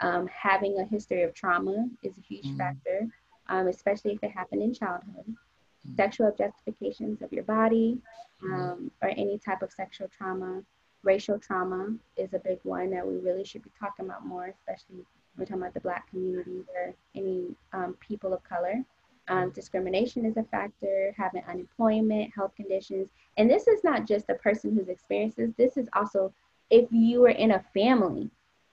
um, 0.00 0.26
having 0.28 0.78
a 0.78 0.84
history 0.84 1.22
of 1.22 1.34
trauma 1.34 1.88
is 2.02 2.16
a 2.16 2.20
huge 2.20 2.46
mm-hmm. 2.46 2.58
factor, 2.58 3.08
um, 3.48 3.66
especially 3.68 4.12
if 4.12 4.22
it 4.22 4.30
happened 4.30 4.62
in 4.62 4.72
childhood. 4.72 5.24
Mm-hmm. 5.26 5.96
Sexual 5.96 6.28
objectifications 6.28 7.22
of 7.22 7.32
your 7.32 7.44
body 7.44 7.98
mm-hmm. 8.42 8.54
um, 8.54 8.90
or 9.02 9.10
any 9.10 9.38
type 9.38 9.62
of 9.62 9.72
sexual 9.72 10.08
trauma. 10.08 10.62
Racial 11.02 11.38
trauma 11.38 11.94
is 12.16 12.32
a 12.34 12.38
big 12.38 12.58
one 12.62 12.90
that 12.90 13.06
we 13.06 13.16
really 13.16 13.44
should 13.44 13.62
be 13.62 13.70
talking 13.78 14.06
about 14.06 14.26
more, 14.26 14.46
especially 14.46 14.96
when 14.96 15.04
we're 15.38 15.44
talking 15.44 15.62
about 15.62 15.74
the 15.74 15.80
Black 15.80 16.08
community 16.10 16.64
or 16.74 16.94
any 17.14 17.54
um, 17.72 17.96
people 18.00 18.32
of 18.32 18.42
color. 18.42 18.82
Um, 19.28 19.50
discrimination 19.50 20.24
is 20.24 20.36
a 20.36 20.44
factor, 20.44 21.12
having 21.16 21.42
unemployment, 21.48 22.32
health 22.34 22.52
conditions. 22.56 23.08
And 23.36 23.50
this 23.50 23.66
is 23.66 23.82
not 23.82 24.06
just 24.06 24.26
the 24.26 24.34
person 24.34 24.74
who's 24.74 24.88
experienced 24.88 25.36
this, 25.36 25.50
this 25.56 25.76
is 25.76 25.88
also 25.94 26.32
if 26.70 26.86
you 26.90 27.20
were 27.20 27.28
in 27.30 27.52
a 27.52 27.64
family 27.74 28.30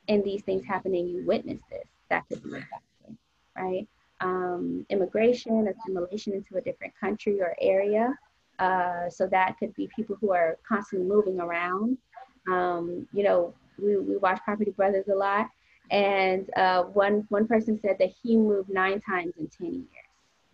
and 0.07 0.23
these 0.23 0.43
things 0.43 0.65
happen 0.65 0.93
and 0.93 1.09
you 1.09 1.23
witnessed 1.25 1.63
this, 1.69 1.87
that 2.09 2.27
could 2.27 2.43
be 2.43 2.49
a 2.49 2.59
factor, 2.59 3.15
right? 3.57 3.87
Um, 4.21 4.85
immigration, 4.89 5.67
assimilation 5.67 6.33
into 6.33 6.57
a 6.57 6.61
different 6.61 6.93
country 6.99 7.41
or 7.41 7.55
area. 7.59 8.17
Uh, 8.59 9.09
so 9.09 9.27
that 9.27 9.57
could 9.57 9.73
be 9.75 9.89
people 9.95 10.15
who 10.21 10.31
are 10.31 10.57
constantly 10.67 11.07
moving 11.07 11.39
around. 11.39 11.97
Um, 12.47 13.07
you 13.13 13.23
know, 13.23 13.53
we, 13.81 13.97
we 13.97 14.17
watch 14.17 14.39
Property 14.43 14.71
Brothers 14.71 15.07
a 15.07 15.15
lot. 15.15 15.49
And 15.91 16.49
uh, 16.55 16.83
one 16.83 17.25
one 17.29 17.47
person 17.47 17.77
said 17.79 17.97
that 17.99 18.11
he 18.21 18.37
moved 18.37 18.69
nine 18.69 19.01
times 19.01 19.33
in 19.37 19.47
ten 19.47 19.73
years. 19.73 20.02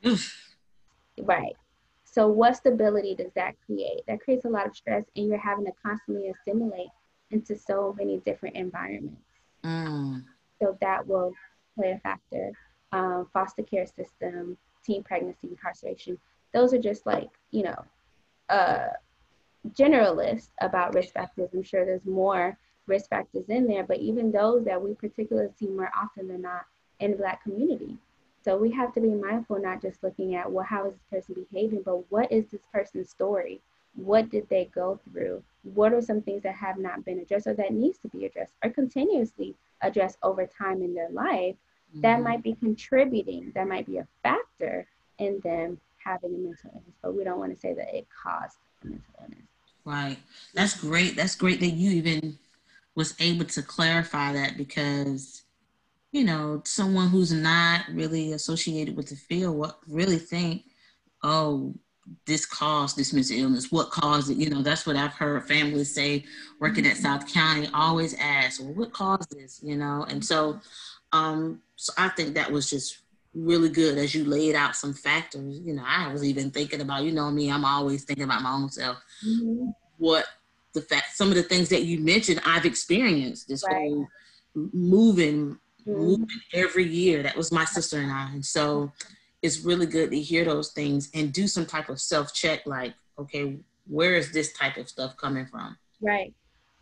right. 1.21 1.55
So 2.03 2.27
what 2.27 2.55
stability 2.55 3.15
does 3.15 3.31
that 3.35 3.55
create? 3.65 4.01
That 4.07 4.21
creates 4.21 4.45
a 4.45 4.49
lot 4.49 4.65
of 4.65 4.75
stress, 4.75 5.05
and 5.15 5.27
you're 5.27 5.37
having 5.37 5.65
to 5.65 5.71
constantly 5.83 6.29
assimilate 6.29 6.89
into 7.31 7.55
so 7.55 7.95
many 7.97 8.17
different 8.25 8.55
environments. 8.55 9.21
Mm. 9.63 10.23
So 10.61 10.77
that 10.81 11.05
will 11.05 11.33
play 11.75 11.91
a 11.91 11.99
factor. 11.99 12.51
Um, 12.91 13.27
foster 13.31 13.61
care 13.61 13.85
system, 13.85 14.57
teen 14.83 15.03
pregnancy, 15.03 15.49
incarceration. 15.49 16.17
Those 16.53 16.73
are 16.73 16.79
just 16.79 17.05
like 17.05 17.29
you 17.51 17.63
know, 17.63 17.85
uh, 18.49 18.87
generalist 19.71 20.49
about 20.61 20.93
risk 20.93 21.13
factors. 21.13 21.49
I'm 21.53 21.63
sure 21.63 21.85
there's 21.85 22.05
more 22.05 22.57
risk 22.87 23.09
factors 23.09 23.45
in 23.49 23.67
there, 23.67 23.83
but 23.83 23.99
even 23.99 24.31
those 24.31 24.65
that 24.65 24.81
we 24.81 24.93
particularly 24.95 25.49
see 25.57 25.67
more 25.67 25.91
often 25.95 26.27
than 26.27 26.41
not 26.41 26.65
in 26.99 27.17
Black 27.17 27.43
community. 27.43 27.97
So 28.43 28.57
we 28.57 28.71
have 28.71 28.93
to 28.93 29.01
be 29.01 29.09
mindful, 29.09 29.61
not 29.61 29.81
just 29.81 30.01
looking 30.01 30.35
at, 30.35 30.49
well, 30.49 30.65
how 30.65 30.87
is 30.87 30.93
this 30.93 31.03
person 31.11 31.45
behaving, 31.51 31.83
but 31.83 32.09
what 32.11 32.31
is 32.31 32.45
this 32.47 32.61
person's 32.71 33.09
story? 33.09 33.61
What 33.95 34.29
did 34.29 34.47
they 34.49 34.69
go 34.73 34.99
through? 35.09 35.43
What 35.63 35.93
are 35.93 36.01
some 36.01 36.21
things 36.21 36.43
that 36.43 36.55
have 36.55 36.77
not 36.77 37.03
been 37.03 37.19
addressed 37.19 37.47
or 37.47 37.53
that 37.55 37.73
needs 37.73 37.97
to 37.99 38.07
be 38.07 38.25
addressed 38.25 38.53
or 38.63 38.69
continuously 38.69 39.55
addressed 39.81 40.17
over 40.23 40.45
time 40.45 40.81
in 40.81 40.93
their 40.93 41.09
life 41.09 41.55
mm-hmm. 41.55 42.01
that 42.01 42.21
might 42.21 42.43
be 42.43 42.53
contributing, 42.53 43.51
that 43.55 43.67
might 43.67 43.85
be 43.85 43.97
a 43.97 44.07
factor 44.23 44.87
in 45.17 45.39
them 45.43 45.79
having 45.97 46.33
a 46.33 46.37
mental 46.37 46.71
illness, 46.73 46.95
but 47.01 47.15
we 47.15 47.23
don't 47.23 47.39
want 47.39 47.53
to 47.53 47.59
say 47.59 47.73
that 47.73 47.93
it 47.93 48.07
caused 48.23 48.57
a 48.83 48.87
mental 48.87 49.13
illness. 49.21 49.43
Right. 49.83 50.17
That's 50.53 50.79
great. 50.79 51.15
That's 51.15 51.35
great 51.35 51.59
that 51.59 51.71
you 51.71 51.91
even 51.91 52.37
was 52.95 53.15
able 53.19 53.45
to 53.45 53.61
clarify 53.61 54.33
that 54.33 54.57
because 54.57 55.43
you 56.11 56.23
know 56.23 56.61
someone 56.65 57.09
who's 57.09 57.31
not 57.31 57.81
really 57.91 58.33
associated 58.33 58.95
with 58.95 59.07
the 59.07 59.15
field 59.15 59.55
what 59.55 59.79
really 59.87 60.17
think 60.17 60.63
oh 61.23 61.73
this 62.25 62.45
caused 62.45 62.97
this 62.97 63.13
mental 63.13 63.37
illness. 63.37 63.71
What 63.71 63.91
caused 63.91 64.31
it? 64.31 64.37
You 64.37 64.49
know 64.49 64.61
that's 64.61 64.85
what 64.85 64.95
i've 64.95 65.13
heard 65.13 65.47
families 65.47 65.93
say 65.93 66.25
working 66.59 66.87
at 66.87 66.97
south 66.97 67.31
county 67.31 67.67
always 67.73 68.15
ask 68.15 68.61
well 68.61 68.73
what 68.73 68.93
caused 68.93 69.35
this? 69.37 69.59
You 69.63 69.77
know 69.77 70.05
and 70.09 70.23
so 70.23 70.59
um 71.11 71.61
so 71.75 71.93
i 71.97 72.09
think 72.09 72.35
that 72.35 72.51
was 72.51 72.69
just 72.69 72.99
really 73.35 73.69
good 73.69 73.97
as 73.97 74.15
you 74.15 74.25
laid 74.25 74.55
out 74.55 74.75
some 74.75 74.93
factors. 74.93 75.59
You 75.59 75.73
know 75.73 75.83
i 75.85 76.11
was 76.11 76.23
even 76.23 76.51
thinking 76.51 76.81
about 76.81 77.03
you 77.03 77.11
know 77.11 77.29
me 77.31 77.51
i'm 77.51 77.65
always 77.65 78.03
thinking 78.03 78.25
about 78.25 78.41
my 78.41 78.53
own 78.53 78.69
self. 78.69 78.97
Mm-hmm. 79.25 79.69
what 79.97 80.25
the 80.73 80.81
fact 80.81 81.15
some 81.15 81.29
of 81.29 81.35
the 81.35 81.43
things 81.43 81.69
that 81.69 81.83
you 81.83 81.99
mentioned 81.99 82.41
I've 82.45 82.65
experienced 82.65 83.47
this 83.47 83.63
right. 83.67 83.75
whole 83.75 84.07
moving 84.55 85.57
mm-hmm. 85.89 86.01
moving 86.01 86.27
every 86.53 86.87
year. 86.87 87.23
That 87.23 87.35
was 87.35 87.51
my 87.51 87.65
sister 87.65 87.99
and 87.99 88.11
I. 88.11 88.31
And 88.31 88.45
so 88.45 88.91
it's 89.41 89.61
really 89.61 89.85
good 89.85 90.11
to 90.11 90.19
hear 90.19 90.45
those 90.45 90.71
things 90.71 91.09
and 91.13 91.31
do 91.31 91.47
some 91.47 91.65
type 91.65 91.89
of 91.89 91.99
self 91.99 92.33
check 92.33 92.65
like, 92.65 92.93
okay, 93.17 93.57
where 93.87 94.15
is 94.15 94.31
this 94.31 94.53
type 94.53 94.77
of 94.77 94.87
stuff 94.87 95.17
coming 95.17 95.45
from? 95.45 95.77
Right. 96.01 96.33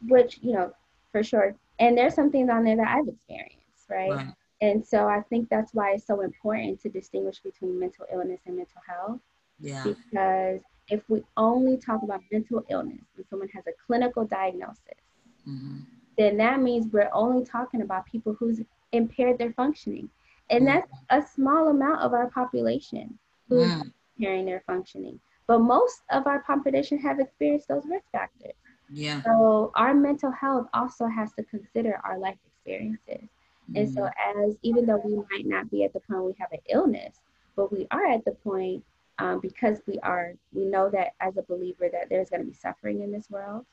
Which, 0.08 0.39
you 0.41 0.54
know, 0.54 0.74
for 1.12 1.24
sure. 1.24 1.56
And 1.80 1.98
there's 1.98 2.15
some 2.15 2.32
things 2.32 2.50
on 2.50 2.63
there 2.63 2.76
that 2.76 2.88
I've 2.88 3.08
experienced, 3.08 3.89
right? 3.89 4.12
right. 4.12 4.34
And 4.62 4.86
so 4.86 5.08
I 5.08 5.22
think 5.30 5.50
that's 5.50 5.74
why 5.74 5.91
it's 5.91 6.08
so 6.08 6.22
important 6.22 6.82
to 6.82 6.89
distinguish 6.89 7.39
between 7.39 7.80
mental 7.80 8.06
illness 8.12 8.39
and 8.46 8.58
mental 8.58 8.82
health. 8.88 9.20
Yeah. 9.60 9.84
Because 9.84 10.62
if 10.89 11.02
we 11.10 11.24
only 11.36 11.78
talk 11.78 12.02
about 12.04 12.22
mental 12.32 12.63
illness 12.70 13.02
when 13.15 13.28
someone 13.30 13.50
has 13.50 13.65
a 13.67 13.72
clinical 13.86 14.26
diagnosis, 14.26 14.80
mm-hmm. 15.48 15.80
then 16.17 16.38
that 16.38 16.62
means 16.62 16.91
we're 16.91 17.10
only 17.13 17.46
talking 17.46 17.82
about 17.82 18.06
people 18.06 18.36
who's 18.39 18.62
impaired 18.91 19.38
their 19.38 19.54
functioning. 19.54 20.10
And 20.50 20.65
mm-hmm. 20.65 20.80
that's 20.80 21.28
a 21.28 21.34
small 21.34 21.69
amount 21.69 22.02
of 22.02 22.13
our 22.13 22.30
population 22.30 23.17
who's 23.50 23.71
mm. 23.71 23.91
impairing 24.17 24.45
their 24.45 24.63
functioning. 24.65 25.19
But 25.45 25.60
most 25.60 26.02
of 26.12 26.28
our 26.28 26.41
population 26.43 26.97
have 27.00 27.19
experienced 27.19 27.67
those 27.67 27.84
risk 27.86 28.06
factors. 28.12 28.54
Yeah. 28.89 29.21
So 29.23 29.71
our 29.76 29.93
mental 29.93 30.32
health 30.32 30.67
also 30.73 31.08
has 31.08 31.32
to 31.34 31.43
consider 31.43 32.00
our 32.04 32.17
life 32.17 32.38
experiences. 32.45 33.30
Mm-hmm. 33.69 33.76
And 33.76 33.93
so 33.93 34.02
mm-hmm. 34.02 34.45
as 34.45 34.56
even 34.62 34.86
though 34.86 35.02
we 35.04 35.15
might 35.15 35.45
not 35.45 35.69
be 35.69 35.84
at 35.84 35.93
the 35.93 36.00
point 36.02 36.23
we 36.23 36.36
have 36.39 36.52
an 36.52 36.60
illness, 36.69 37.15
but 37.56 37.71
we 37.71 37.88
are 37.91 38.06
at 38.06 38.23
the 38.23 38.32
point 38.32 38.84
um, 39.19 39.39
because 39.39 39.80
we 39.88 39.97
are 40.00 40.34
we 40.54 40.65
know 40.65 40.89
that 40.89 41.13
as 41.19 41.38
a 41.38 41.41
believer 41.41 41.89
that 41.91 42.08
there's 42.10 42.30
going 42.30 42.41
to 42.41 42.47
be 42.47 42.54
suffering 42.54 43.02
in 43.02 43.12
this 43.12 43.30
world 43.30 43.65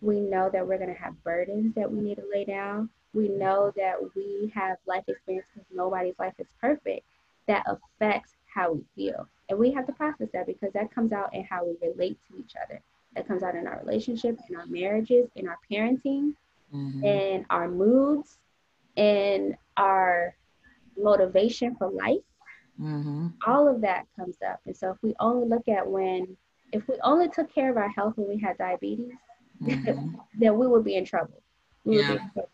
we 0.00 0.20
know 0.20 0.48
that 0.52 0.66
we're 0.66 0.78
going 0.78 0.94
to 0.94 1.00
have 1.00 1.22
burdens 1.24 1.74
that 1.74 1.90
we 1.90 2.00
need 2.00 2.16
to 2.16 2.24
lay 2.32 2.44
down 2.44 2.88
we 3.18 3.28
know 3.28 3.72
that 3.76 3.96
we 4.14 4.52
have 4.54 4.76
life 4.86 5.04
experiences 5.08 5.62
nobody's 5.72 6.18
life 6.18 6.34
is 6.38 6.46
perfect 6.60 7.04
that 7.46 7.64
affects 7.66 8.32
how 8.52 8.72
we 8.72 8.84
feel 8.94 9.26
and 9.48 9.58
we 9.58 9.70
have 9.72 9.86
to 9.86 9.92
process 9.92 10.28
that 10.32 10.46
because 10.46 10.72
that 10.72 10.94
comes 10.94 11.12
out 11.12 11.34
in 11.34 11.44
how 11.44 11.64
we 11.64 11.74
relate 11.86 12.18
to 12.28 12.38
each 12.38 12.52
other 12.64 12.80
that 13.14 13.26
comes 13.26 13.42
out 13.42 13.54
in 13.54 13.66
our 13.66 13.80
relationships 13.84 14.42
in 14.48 14.56
our 14.56 14.66
marriages 14.66 15.28
in 15.36 15.48
our 15.48 15.58
parenting 15.70 16.34
mm-hmm. 16.74 17.04
in 17.04 17.44
our 17.50 17.68
moods 17.68 18.38
in 18.96 19.56
our 19.76 20.34
motivation 20.96 21.74
for 21.76 21.90
life 21.90 22.22
Mm-hmm. 22.80 23.28
All 23.46 23.68
of 23.68 23.80
that 23.80 24.06
comes 24.16 24.36
up. 24.48 24.60
And 24.66 24.76
so 24.76 24.90
if 24.90 24.98
we 25.02 25.14
only 25.18 25.48
look 25.48 25.68
at 25.68 25.86
when, 25.86 26.36
if 26.72 26.86
we 26.86 26.94
only 27.02 27.28
took 27.28 27.52
care 27.52 27.70
of 27.70 27.76
our 27.76 27.88
health 27.88 28.14
when 28.16 28.28
we 28.28 28.40
had 28.40 28.56
diabetes, 28.58 29.12
mm-hmm. 29.62 30.14
then 30.38 30.56
we 30.56 30.66
would 30.66 30.84
be 30.84 30.96
in 30.96 31.04
trouble. 31.04 31.42
We 31.84 31.98
yeah. 32.00 32.10
would 32.10 32.18
be 32.18 32.22
in 32.24 32.30
trouble. 32.32 32.50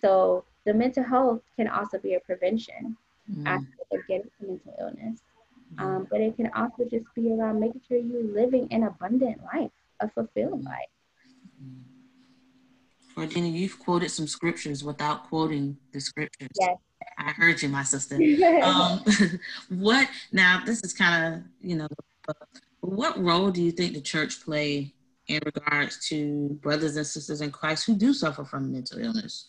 So 0.00 0.44
the 0.64 0.74
mental 0.74 1.02
health 1.02 1.40
can 1.56 1.68
also 1.68 1.98
be 1.98 2.14
a 2.14 2.20
prevention 2.20 2.96
mm-hmm. 3.30 3.46
aspect 3.46 3.92
of 3.92 4.00
getting 4.06 4.30
mental 4.40 4.74
illness. 4.80 5.20
Mm-hmm. 5.74 5.84
Um, 5.84 6.06
but 6.10 6.20
it 6.20 6.36
can 6.36 6.50
also 6.54 6.84
just 6.90 7.06
be 7.14 7.32
around 7.32 7.60
making 7.60 7.82
sure 7.86 7.98
you're 7.98 8.24
living 8.24 8.68
an 8.70 8.84
abundant 8.84 9.40
life, 9.52 9.70
a 10.00 10.08
fulfilled 10.08 10.64
life. 10.64 10.88
Regina, 13.16 13.48
you've 13.48 13.78
quoted 13.78 14.10
some 14.10 14.28
scriptures 14.28 14.84
without 14.84 15.28
quoting 15.28 15.76
the 15.92 16.00
scriptures. 16.00 16.48
Yes. 16.60 16.76
I 17.18 17.32
heard 17.32 17.60
you, 17.60 17.68
my 17.68 17.82
sister. 17.82 18.14
um, 18.62 19.00
what 19.70 20.08
now? 20.32 20.62
This 20.64 20.82
is 20.84 20.92
kind 20.92 21.34
of 21.34 21.42
you 21.60 21.76
know, 21.76 21.88
what 22.80 23.18
role 23.18 23.50
do 23.50 23.62
you 23.62 23.72
think 23.72 23.94
the 23.94 24.00
church 24.00 24.40
play 24.44 24.94
in 25.26 25.40
regards 25.44 26.08
to 26.08 26.58
brothers 26.62 26.96
and 26.96 27.06
sisters 27.06 27.40
in 27.40 27.50
Christ 27.50 27.86
who 27.86 27.94
do 27.94 28.14
suffer 28.14 28.44
from 28.44 28.72
mental 28.72 28.98
illness, 28.98 29.48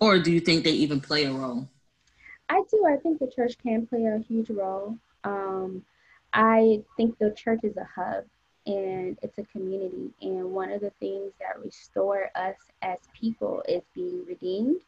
or 0.00 0.18
do 0.18 0.32
you 0.32 0.40
think 0.40 0.64
they 0.64 0.72
even 0.72 1.00
play 1.00 1.24
a 1.24 1.32
role? 1.32 1.68
I 2.48 2.62
do. 2.70 2.86
I 2.86 2.96
think 2.96 3.18
the 3.18 3.30
church 3.34 3.56
can 3.62 3.86
play 3.86 4.04
a 4.04 4.18
huge 4.18 4.50
role. 4.50 4.98
Um, 5.24 5.84
I 6.32 6.82
think 6.96 7.18
the 7.18 7.30
church 7.30 7.60
is 7.62 7.76
a 7.76 7.84
hub 7.84 8.24
and 8.66 9.18
it's 9.22 9.38
a 9.38 9.44
community. 9.44 10.10
And 10.20 10.52
one 10.52 10.70
of 10.70 10.80
the 10.80 10.92
things 11.00 11.32
that 11.40 11.62
restore 11.62 12.30
us 12.34 12.56
as 12.82 12.98
people 13.18 13.62
is 13.68 13.82
being 13.94 14.24
redeemed 14.26 14.82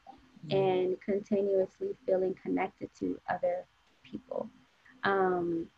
and 0.51 1.01
continuously 1.01 1.97
feeling 2.07 2.35
connected 2.43 2.91
to 2.99 3.19
other 3.31 3.65
people. 4.03 4.49
Um, 5.05 5.69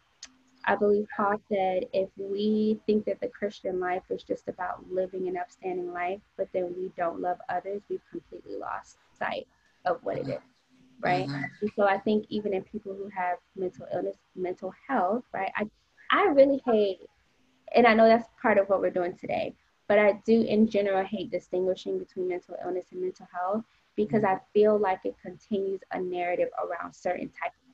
I 0.66 0.74
believe 0.74 1.06
Paul 1.16 1.40
said 1.48 1.84
if 1.92 2.08
we 2.16 2.80
think 2.86 3.04
that 3.04 3.20
the 3.20 3.28
Christian 3.28 3.78
life 3.78 4.02
is 4.10 4.22
just 4.22 4.48
about 4.48 4.84
living 4.90 5.28
an 5.28 5.36
upstanding 5.36 5.92
life, 5.92 6.20
but 6.36 6.48
then 6.52 6.74
we 6.76 6.90
don't 6.96 7.20
love 7.20 7.38
others, 7.48 7.82
we've 7.88 8.00
completely 8.10 8.56
lost 8.56 8.98
sight 9.16 9.46
of 9.84 10.00
what 10.02 10.18
it 10.18 10.28
is, 10.28 10.40
right? 11.00 11.28
Mm-hmm. 11.28 11.66
So 11.76 11.84
I 11.84 11.98
think 11.98 12.26
even 12.30 12.52
in 12.52 12.62
people 12.64 12.94
who 12.94 13.08
have 13.16 13.38
mental 13.54 13.86
illness, 13.94 14.16
mental 14.34 14.74
health, 14.88 15.22
right? 15.32 15.52
I, 15.56 15.68
I 16.10 16.24
really 16.30 16.60
hate, 16.66 16.98
and 17.74 17.86
I 17.86 17.94
know 17.94 18.08
that's 18.08 18.28
part 18.42 18.58
of 18.58 18.68
what 18.68 18.80
we're 18.80 18.90
doing 18.90 19.16
today, 19.16 19.54
but 19.86 20.00
I 20.00 20.20
do 20.24 20.42
in 20.42 20.68
general 20.68 21.04
hate 21.04 21.30
distinguishing 21.30 21.98
between 21.98 22.28
mental 22.28 22.56
illness 22.64 22.86
and 22.90 23.02
mental 23.02 23.28
health 23.32 23.62
because 23.94 24.24
I 24.24 24.38
feel 24.52 24.78
like 24.78 25.00
it 25.04 25.14
continues 25.22 25.80
a 25.92 26.00
narrative 26.00 26.48
around 26.58 26.92
certain 26.92 27.28
type 27.28 27.52
of 27.52 27.60
people. 27.60 27.65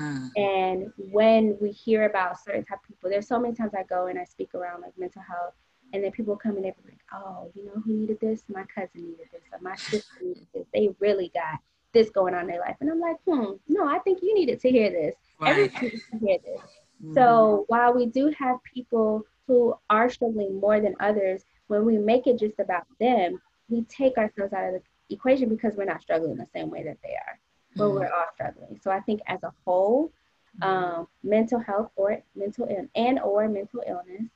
Mm. 0.00 0.30
And 0.36 0.92
when 0.96 1.56
we 1.60 1.70
hear 1.70 2.04
about 2.04 2.40
certain 2.40 2.64
type 2.64 2.80
of 2.82 2.88
people, 2.88 3.10
there's 3.10 3.28
so 3.28 3.38
many 3.38 3.54
times 3.54 3.72
I 3.74 3.84
go 3.84 4.06
and 4.06 4.18
I 4.18 4.24
speak 4.24 4.54
around 4.54 4.82
like 4.82 4.96
mental 4.98 5.22
health, 5.22 5.54
and 5.92 6.02
then 6.02 6.10
people 6.10 6.36
come 6.36 6.52
in 6.52 6.64
and 6.64 6.64
they're 6.64 6.74
like, 6.86 7.00
"Oh, 7.12 7.52
you 7.54 7.64
know 7.64 7.80
who 7.84 7.92
needed 7.92 8.18
this? 8.20 8.42
My 8.48 8.64
cousin 8.64 9.02
needed 9.02 9.28
this, 9.32 9.42
or 9.52 9.58
my 9.60 9.76
sister 9.76 10.14
needed 10.22 10.46
this. 10.52 10.66
They 10.72 10.90
really 10.98 11.30
got 11.34 11.60
this 11.92 12.10
going 12.10 12.34
on 12.34 12.42
in 12.42 12.46
their 12.48 12.60
life." 12.60 12.76
And 12.80 12.90
I'm 12.90 13.00
like, 13.00 13.16
"Hmm, 13.26 13.52
no, 13.68 13.86
I 13.86 13.98
think 14.00 14.20
you 14.22 14.34
needed 14.34 14.60
to 14.60 14.70
hear 14.70 14.90
this. 14.90 15.14
Right. 15.40 15.50
Everybody 15.50 15.90
needs 15.90 16.10
to 16.10 16.18
hear 16.18 16.38
this." 16.44 16.60
Mm-hmm. 17.02 17.14
So 17.14 17.64
while 17.68 17.94
we 17.94 18.06
do 18.06 18.32
have 18.38 18.62
people 18.64 19.24
who 19.46 19.74
are 19.90 20.08
struggling 20.10 20.58
more 20.58 20.80
than 20.80 20.94
others, 21.00 21.44
when 21.66 21.84
we 21.84 21.98
make 21.98 22.26
it 22.26 22.38
just 22.38 22.58
about 22.58 22.86
them, 22.98 23.40
we 23.68 23.82
take 23.82 24.16
ourselves 24.18 24.52
out 24.52 24.66
of 24.66 24.74
the 24.74 25.14
equation 25.14 25.48
because 25.48 25.74
we're 25.76 25.84
not 25.84 26.02
struggling 26.02 26.36
the 26.36 26.46
same 26.52 26.70
way 26.70 26.82
that 26.82 26.98
they 27.02 27.10
are, 27.10 27.38
but 27.76 27.84
mm-hmm. 27.84 27.98
we're 27.98 28.12
all 28.12 28.26
struggling. 28.34 28.80
So 28.82 28.90
I 28.90 29.00
think 29.00 29.20
as 29.26 29.42
a 29.42 29.52
whole, 29.64 30.12
mm-hmm. 30.60 30.68
um, 30.68 31.08
mental 31.22 31.58
health 31.58 31.90
or 31.96 32.22
mental 32.34 32.66
Ill- 32.70 32.88
and 32.94 33.20
or 33.20 33.48
mental 33.48 33.82
illness, 33.86 34.28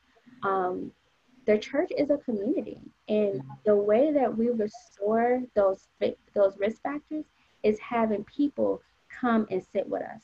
um, 0.42 0.92
the 1.46 1.58
church 1.58 1.90
is 1.96 2.10
a 2.10 2.18
community, 2.18 2.80
and 3.08 3.40
mm-hmm. 3.40 3.50
the 3.64 3.74
way 3.76 4.12
that 4.12 4.36
we 4.36 4.50
restore 4.50 5.42
those 5.54 5.88
those 6.34 6.58
risk 6.58 6.82
factors 6.82 7.24
is 7.62 7.78
having 7.80 8.24
people 8.24 8.82
come 9.08 9.46
and 9.50 9.64
sit 9.72 9.88
with 9.88 10.02
us, 10.02 10.22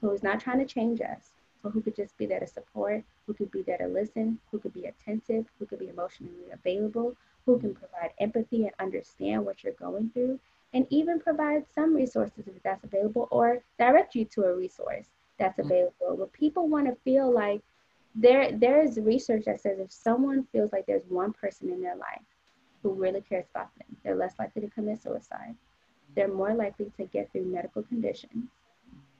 who's 0.00 0.22
not 0.22 0.40
trying 0.40 0.58
to 0.58 0.66
change 0.66 1.00
us, 1.00 1.30
but 1.62 1.70
who 1.70 1.80
could 1.80 1.96
just 1.96 2.16
be 2.18 2.26
there 2.26 2.40
to 2.40 2.46
support, 2.46 3.04
who 3.26 3.34
could 3.34 3.50
be 3.50 3.62
there 3.62 3.78
to 3.78 3.86
listen, 3.86 4.38
who 4.50 4.58
could 4.58 4.74
be 4.74 4.86
attentive, 4.86 5.46
who 5.58 5.66
could 5.66 5.78
be 5.78 5.88
emotionally 5.88 6.50
available, 6.52 7.16
who 7.46 7.58
can 7.58 7.74
provide 7.74 8.10
empathy 8.20 8.64
and 8.64 8.72
understand 8.78 9.44
what 9.44 9.62
you're 9.62 9.72
going 9.74 10.10
through, 10.12 10.38
and 10.74 10.86
even 10.90 11.18
provide 11.18 11.64
some 11.74 11.94
resources 11.94 12.46
if 12.46 12.62
that's 12.62 12.84
available 12.84 13.28
or 13.30 13.62
direct 13.78 14.14
you 14.14 14.24
to 14.26 14.44
a 14.44 14.54
resource 14.54 15.06
that's 15.38 15.58
mm-hmm. 15.58 15.70
available. 15.70 16.16
But 16.18 16.32
people 16.32 16.68
want 16.68 16.86
to 16.86 16.96
feel 17.02 17.32
like 17.32 17.62
there 18.14 18.52
there 18.52 18.82
is 18.82 18.98
research 18.98 19.44
that 19.46 19.60
says 19.60 19.78
if 19.78 19.92
someone 19.92 20.46
feels 20.52 20.72
like 20.72 20.86
there's 20.86 21.04
one 21.08 21.32
person 21.32 21.70
in 21.70 21.80
their 21.80 21.96
life 21.96 22.24
who 22.82 22.92
really 22.92 23.20
cares 23.20 23.46
about 23.54 23.74
them, 23.78 23.96
they're 24.02 24.16
less 24.16 24.34
likely 24.38 24.62
to 24.62 24.68
commit 24.68 25.02
suicide. 25.02 25.54
They're 26.14 26.32
more 26.32 26.54
likely 26.54 26.90
to 26.96 27.04
get 27.04 27.30
through 27.32 27.44
medical 27.44 27.82
conditions 27.82 28.50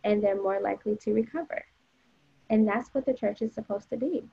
and 0.04 0.22
they're 0.22 0.40
more 0.40 0.60
likely 0.60 0.96
to 0.96 1.12
recover. 1.12 1.64
And 2.50 2.66
that's 2.66 2.88
what 2.94 3.04
the 3.04 3.12
church 3.12 3.42
is 3.42 3.52
supposed 3.52 3.90
to 3.90 3.96
be. 3.96 4.24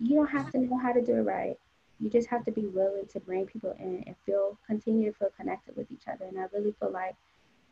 You 0.00 0.16
don't 0.16 0.28
have 0.28 0.50
to 0.52 0.58
know 0.58 0.78
how 0.78 0.92
to 0.92 1.02
do 1.02 1.16
it 1.16 1.22
right 1.22 1.58
you 2.02 2.10
just 2.10 2.28
have 2.28 2.44
to 2.44 2.50
be 2.50 2.66
willing 2.66 3.06
to 3.06 3.20
bring 3.20 3.46
people 3.46 3.74
in 3.78 4.02
and 4.06 4.16
feel 4.26 4.58
continue 4.66 5.12
to 5.12 5.18
feel 5.18 5.28
connected 5.38 5.76
with 5.76 5.90
each 5.92 6.08
other. 6.12 6.24
And 6.24 6.38
i 6.38 6.46
really 6.52 6.74
feel 6.80 6.90
like 6.90 7.14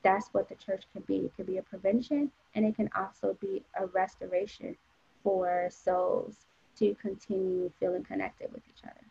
that's 0.03 0.29
what 0.33 0.49
the 0.49 0.55
church 0.55 0.85
can 0.93 1.03
be. 1.03 1.17
It 1.17 1.37
can 1.37 1.45
be 1.45 1.59
a 1.59 1.63
prevention 1.63 2.31
and 2.55 2.65
it 2.65 2.77
can 2.77 2.89
also 2.97 3.37
be 3.41 3.63
a 3.79 3.87
restoration 3.87 4.77
for 5.23 5.69
souls 5.71 6.47
to 6.79 6.95
continue 7.03 7.71
feeling 7.79 8.05
connected 8.05 8.51
with 8.53 8.63
each 8.69 8.83
other. 8.85 9.05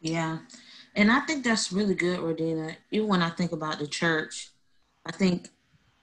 Yeah. 0.00 0.38
And 0.94 1.10
i 1.10 1.20
think 1.20 1.44
that's 1.44 1.72
really 1.72 1.94
good 1.94 2.20
Rhodena. 2.20 2.76
Even 2.90 3.08
when 3.08 3.22
i 3.22 3.30
think 3.30 3.52
about 3.52 3.78
the 3.78 3.86
church 3.86 4.50
i 5.06 5.12
think 5.12 5.48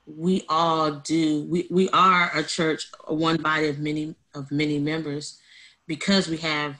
we 0.08 0.44
all 0.50 0.92
do. 0.92 1.46
We, 1.46 1.68
we 1.72 1.90
are 1.90 2.30
a 2.36 2.44
church 2.44 2.92
one 3.08 3.38
body 3.38 3.68
of 3.68 3.80
many 3.80 4.16
of 4.34 4.52
many 4.52 4.78
members 4.80 5.40
because 5.88 6.28
we 6.28 6.38
have 6.38 6.76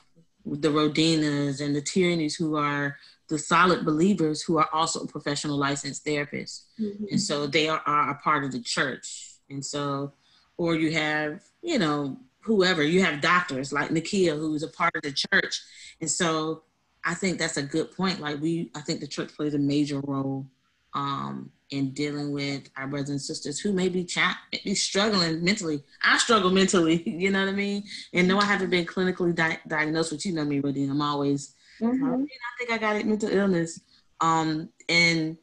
the 0.46 0.70
Rhodenas 0.70 1.62
and 1.62 1.76
the 1.76 1.82
Tierneys 1.82 2.36
who 2.36 2.56
are 2.56 2.98
the 3.28 3.40
solid 3.40 3.86
believers 3.86 4.42
who 4.42 4.58
are 4.58 4.70
also 4.72 5.06
professional 5.06 5.58
licensed 5.58 6.06
therapists. 6.06 6.66
Mm-hmm. 6.80 7.06
And 7.12 7.22
so 7.22 7.48
they 7.48 7.68
are, 7.68 7.82
are 7.86 8.12
a 8.12 8.16
part 8.16 8.44
of 8.44 8.52
the 8.52 8.62
church. 8.62 9.32
And 9.50 9.66
so, 9.66 10.14
or 10.58 10.76
you 10.76 10.92
have, 10.92 11.42
you 11.62 11.80
know, 11.80 12.18
whoever, 12.42 12.84
you 12.84 13.04
have 13.04 13.22
doctors 13.22 13.74
like 13.74 13.90
Nakia, 13.90 14.38
who's 14.38 14.64
a 14.64 14.68
part 14.68 14.96
of 14.96 15.02
the 15.02 15.12
church. 15.12 15.62
And 16.00 16.10
so 16.10 16.64
I 17.04 17.16
think 17.16 17.40
that's 17.40 17.58
a 17.58 17.64
good 17.64 17.92
point. 17.92 18.20
Like 18.20 18.40
we, 18.40 18.70
I 18.76 18.82
think 18.82 19.00
the 19.00 19.08
church 19.08 19.36
plays 19.36 19.56
a 19.56 19.60
major 19.60 20.00
role 20.02 20.46
um, 20.94 21.52
in 21.76 21.92
dealing 21.92 22.32
with 22.32 22.70
our 22.78 22.88
brothers 22.88 23.10
and 23.10 23.22
sisters 23.22 23.60
who 23.60 23.74
may 23.74 23.90
be, 23.90 24.04
cha- 24.04 24.40
be 24.64 24.76
struggling 24.76 25.44
mentally. 25.44 25.84
I 26.04 26.18
struggle 26.18 26.50
mentally, 26.50 27.08
you 27.10 27.30
know 27.30 27.42
what 27.42 27.50
I 27.50 27.54
mean? 27.54 27.84
And 28.14 28.28
no, 28.28 28.40
I 28.40 28.46
haven't 28.46 28.70
been 28.70 28.86
clinically 28.86 29.36
di- 29.36 29.60
diagnosed 29.68 30.12
with, 30.12 30.26
you 30.26 30.34
know 30.34 30.46
me, 30.46 30.60
Rodine. 30.60 30.90
I'm 30.90 31.02
always, 31.02 31.56
mm-hmm. 31.82 32.24
I 32.24 32.26
think 32.58 32.72
I 32.72 32.78
got 32.78 32.96
it, 32.96 33.06
mental 33.06 33.30
illness. 33.30 33.80
Um, 34.22 34.70
and, 34.90 35.38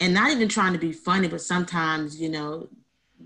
and 0.00 0.14
not 0.14 0.30
even 0.30 0.48
trying 0.48 0.72
to 0.72 0.78
be 0.78 0.92
funny, 0.92 1.28
but 1.28 1.40
sometimes, 1.40 2.20
you 2.20 2.28
know, 2.28 2.68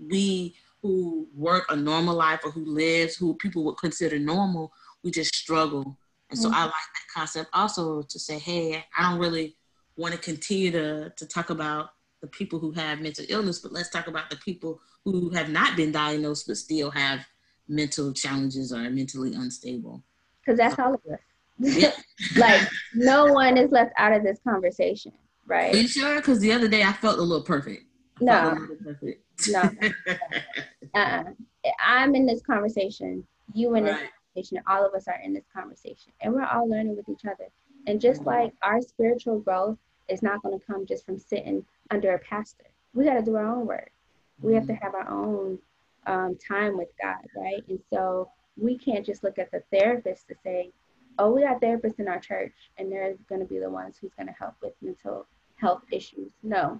we 0.09 0.55
who 0.81 1.27
work 1.33 1.65
a 1.69 1.75
normal 1.75 2.15
life 2.15 2.41
or 2.43 2.51
who 2.51 2.63
lives, 2.63 3.15
who 3.15 3.33
people 3.35 3.63
would 3.63 3.77
consider 3.77 4.19
normal, 4.19 4.71
we 5.03 5.09
just 5.09 5.33
struggle. 5.33 5.97
And 6.29 6.37
so 6.37 6.49
mm-hmm. 6.49 6.57
I 6.57 6.63
like 6.65 6.73
that 6.73 7.13
concept 7.15 7.49
also 7.53 8.03
to 8.03 8.19
say, 8.19 8.37
hey, 8.37 8.85
I 8.95 9.09
don't 9.09 9.19
really 9.19 9.55
want 9.97 10.13
to 10.13 10.19
continue 10.19 10.71
to 10.71 11.09
to 11.15 11.25
talk 11.25 11.49
about 11.49 11.89
the 12.25 12.37
people 12.37 12.59
who 12.59 12.71
have 12.71 13.01
mental 13.01 13.25
illness, 13.29 13.59
but 13.59 13.71
let's 13.71 13.89
talk 13.89 14.07
about 14.07 14.29
the 14.29 14.35
people 14.37 14.81
who 15.03 15.29
have 15.29 15.49
not 15.49 15.77
been 15.77 15.91
diagnosed 15.91 16.47
but 16.47 16.57
still 16.57 16.89
have 16.89 17.25
mental 17.67 18.11
challenges 18.13 18.73
or 18.73 18.83
are 18.83 18.89
mentally 18.89 19.33
unstable. 19.35 20.03
Because 20.43 20.57
that's 20.57 20.79
all 20.79 20.95
of 20.95 21.01
us. 21.11 21.19
Yeah. 21.59 21.91
like 22.37 22.67
no 22.95 23.31
one 23.31 23.57
is 23.57 23.71
left 23.71 23.93
out 23.97 24.11
of 24.11 24.23
this 24.23 24.39
conversation, 24.43 25.11
right? 25.45 25.73
Are 25.73 25.77
you 25.77 25.87
sure? 25.87 26.15
Because 26.15 26.39
the 26.39 26.51
other 26.51 26.67
day 26.67 26.83
I 26.83 26.93
felt 26.93 27.19
a 27.19 27.21
little 27.21 27.43
perfect. 27.43 27.83
I 28.19 28.23
no. 28.23 28.67
Perfect. 28.83 29.23
no. 29.49 29.61
uh-uh. 30.95 31.23
I'm 31.79 32.15
in 32.15 32.25
this 32.25 32.41
conversation. 32.41 33.25
You 33.53 33.75
in 33.75 33.83
right. 33.83 33.91
this 33.91 34.09
conversation. 34.33 34.63
All 34.67 34.85
of 34.85 34.93
us 34.93 35.07
are 35.07 35.19
in 35.23 35.33
this 35.33 35.45
conversation, 35.55 36.11
and 36.21 36.33
we're 36.33 36.45
all 36.45 36.67
learning 36.67 36.95
with 36.95 37.07
each 37.07 37.25
other. 37.25 37.49
And 37.87 38.01
just 38.01 38.21
mm-hmm. 38.21 38.29
like 38.29 38.53
our 38.63 38.81
spiritual 38.81 39.39
growth 39.39 39.77
is 40.09 40.23
not 40.23 40.41
going 40.41 40.59
to 40.59 40.65
come 40.65 40.85
just 40.85 41.05
from 41.05 41.19
sitting 41.19 41.63
under 41.91 42.13
a 42.13 42.19
pastor, 42.19 42.65
we 42.93 43.05
got 43.05 43.15
to 43.15 43.21
do 43.21 43.35
our 43.35 43.47
own 43.47 43.65
work. 43.65 43.91
We 44.41 44.53
have 44.53 44.67
to 44.67 44.73
mm-hmm. 44.73 44.83
have 44.83 44.95
our 44.95 45.09
own 45.09 45.59
um, 46.07 46.37
time 46.47 46.77
with 46.77 46.89
God, 47.01 47.25
right? 47.35 47.63
And 47.69 47.79
so 47.91 48.29
we 48.57 48.77
can't 48.77 49.05
just 49.05 49.23
look 49.23 49.39
at 49.39 49.51
the 49.51 49.63
therapist 49.71 50.27
to 50.27 50.35
say, 50.43 50.71
oh, 51.17 51.31
we 51.31 51.41
got 51.41 51.61
therapists 51.61 51.99
in 51.99 52.07
our 52.07 52.19
church 52.19 52.53
and 52.77 52.91
they're 52.91 53.15
going 53.29 53.41
to 53.41 53.47
be 53.47 53.59
the 53.59 53.69
ones 53.69 53.97
who's 53.99 54.13
going 54.13 54.27
to 54.27 54.33
help 54.33 54.55
with 54.61 54.73
mental 54.81 55.25
health 55.55 55.83
issues. 55.91 56.31
No, 56.43 56.79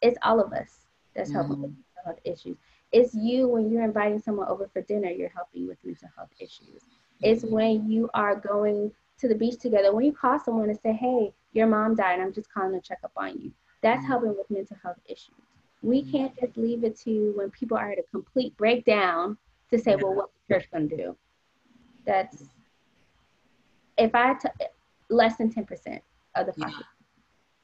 it's 0.00 0.18
all 0.22 0.40
of 0.40 0.52
us 0.52 0.86
that's 1.14 1.30
mm-hmm. 1.30 1.38
helping 1.38 1.62
with 1.62 1.70
mental 1.70 2.04
health 2.04 2.18
issues. 2.24 2.56
It's 2.92 3.14
you 3.14 3.48
when 3.48 3.70
you're 3.70 3.84
inviting 3.84 4.18
someone 4.20 4.48
over 4.48 4.68
for 4.72 4.82
dinner, 4.82 5.10
you're 5.10 5.32
helping 5.34 5.66
with 5.66 5.78
mental 5.84 6.08
health 6.14 6.30
issues. 6.38 6.82
It's 7.22 7.42
mm-hmm. 7.42 7.54
when 7.54 7.90
you 7.90 8.10
are 8.12 8.36
going 8.36 8.92
to 9.18 9.28
the 9.28 9.34
beach 9.34 9.58
together, 9.58 9.94
when 9.94 10.04
you 10.04 10.12
call 10.12 10.38
someone 10.38 10.68
and 10.68 10.78
say, 10.80 10.92
hey, 10.92 11.32
your 11.52 11.66
mom 11.66 11.94
died, 11.94 12.20
I'm 12.20 12.32
just 12.32 12.52
calling 12.52 12.78
to 12.78 12.86
check 12.86 12.98
up 13.04 13.12
on 13.16 13.40
you. 13.40 13.52
That's 13.82 13.98
mm-hmm. 13.98 14.06
helping 14.06 14.36
with 14.36 14.50
mental 14.50 14.76
health 14.82 14.98
issues. 15.06 15.34
We 15.82 16.02
mm-hmm. 16.02 16.10
can't 16.10 16.40
just 16.40 16.56
leave 16.56 16.84
it 16.84 16.98
to 17.00 17.32
when 17.36 17.50
people 17.50 17.76
are 17.76 17.90
at 17.90 17.98
a 17.98 18.04
complete 18.10 18.56
breakdown 18.56 19.36
to 19.70 19.78
say, 19.78 19.96
well, 19.96 20.14
what's 20.14 20.32
the 20.48 20.54
church 20.54 20.70
going 20.70 20.88
to 20.88 20.96
do? 20.96 21.16
That's 22.06 22.44
if 23.98 24.14
I 24.14 24.34
t- 24.34 24.48
less 25.10 25.36
than 25.36 25.52
10% 25.52 26.00
of 26.34 26.46
the 26.46 26.52
population. 26.52 26.84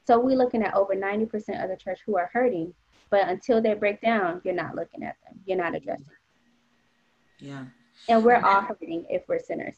So 0.05 0.19
we're 0.19 0.37
looking 0.37 0.63
at 0.63 0.73
over 0.73 0.95
90% 0.95 1.63
of 1.63 1.69
the 1.69 1.77
church 1.77 1.99
who 2.05 2.17
are 2.17 2.29
hurting, 2.33 2.73
but 3.09 3.27
until 3.27 3.61
they 3.61 3.73
break 3.73 4.01
down, 4.01 4.41
you're 4.43 4.55
not 4.55 4.75
looking 4.75 5.03
at 5.03 5.17
them. 5.23 5.39
You're 5.45 5.57
not 5.57 5.75
addressing. 5.75 6.05
Yeah. 7.39 7.65
And 8.07 8.23
we're 8.23 8.41
all 8.43 8.61
hurting 8.61 9.05
if 9.09 9.27
we're 9.27 9.39
sinners. 9.39 9.75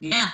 Yeah, 0.00 0.30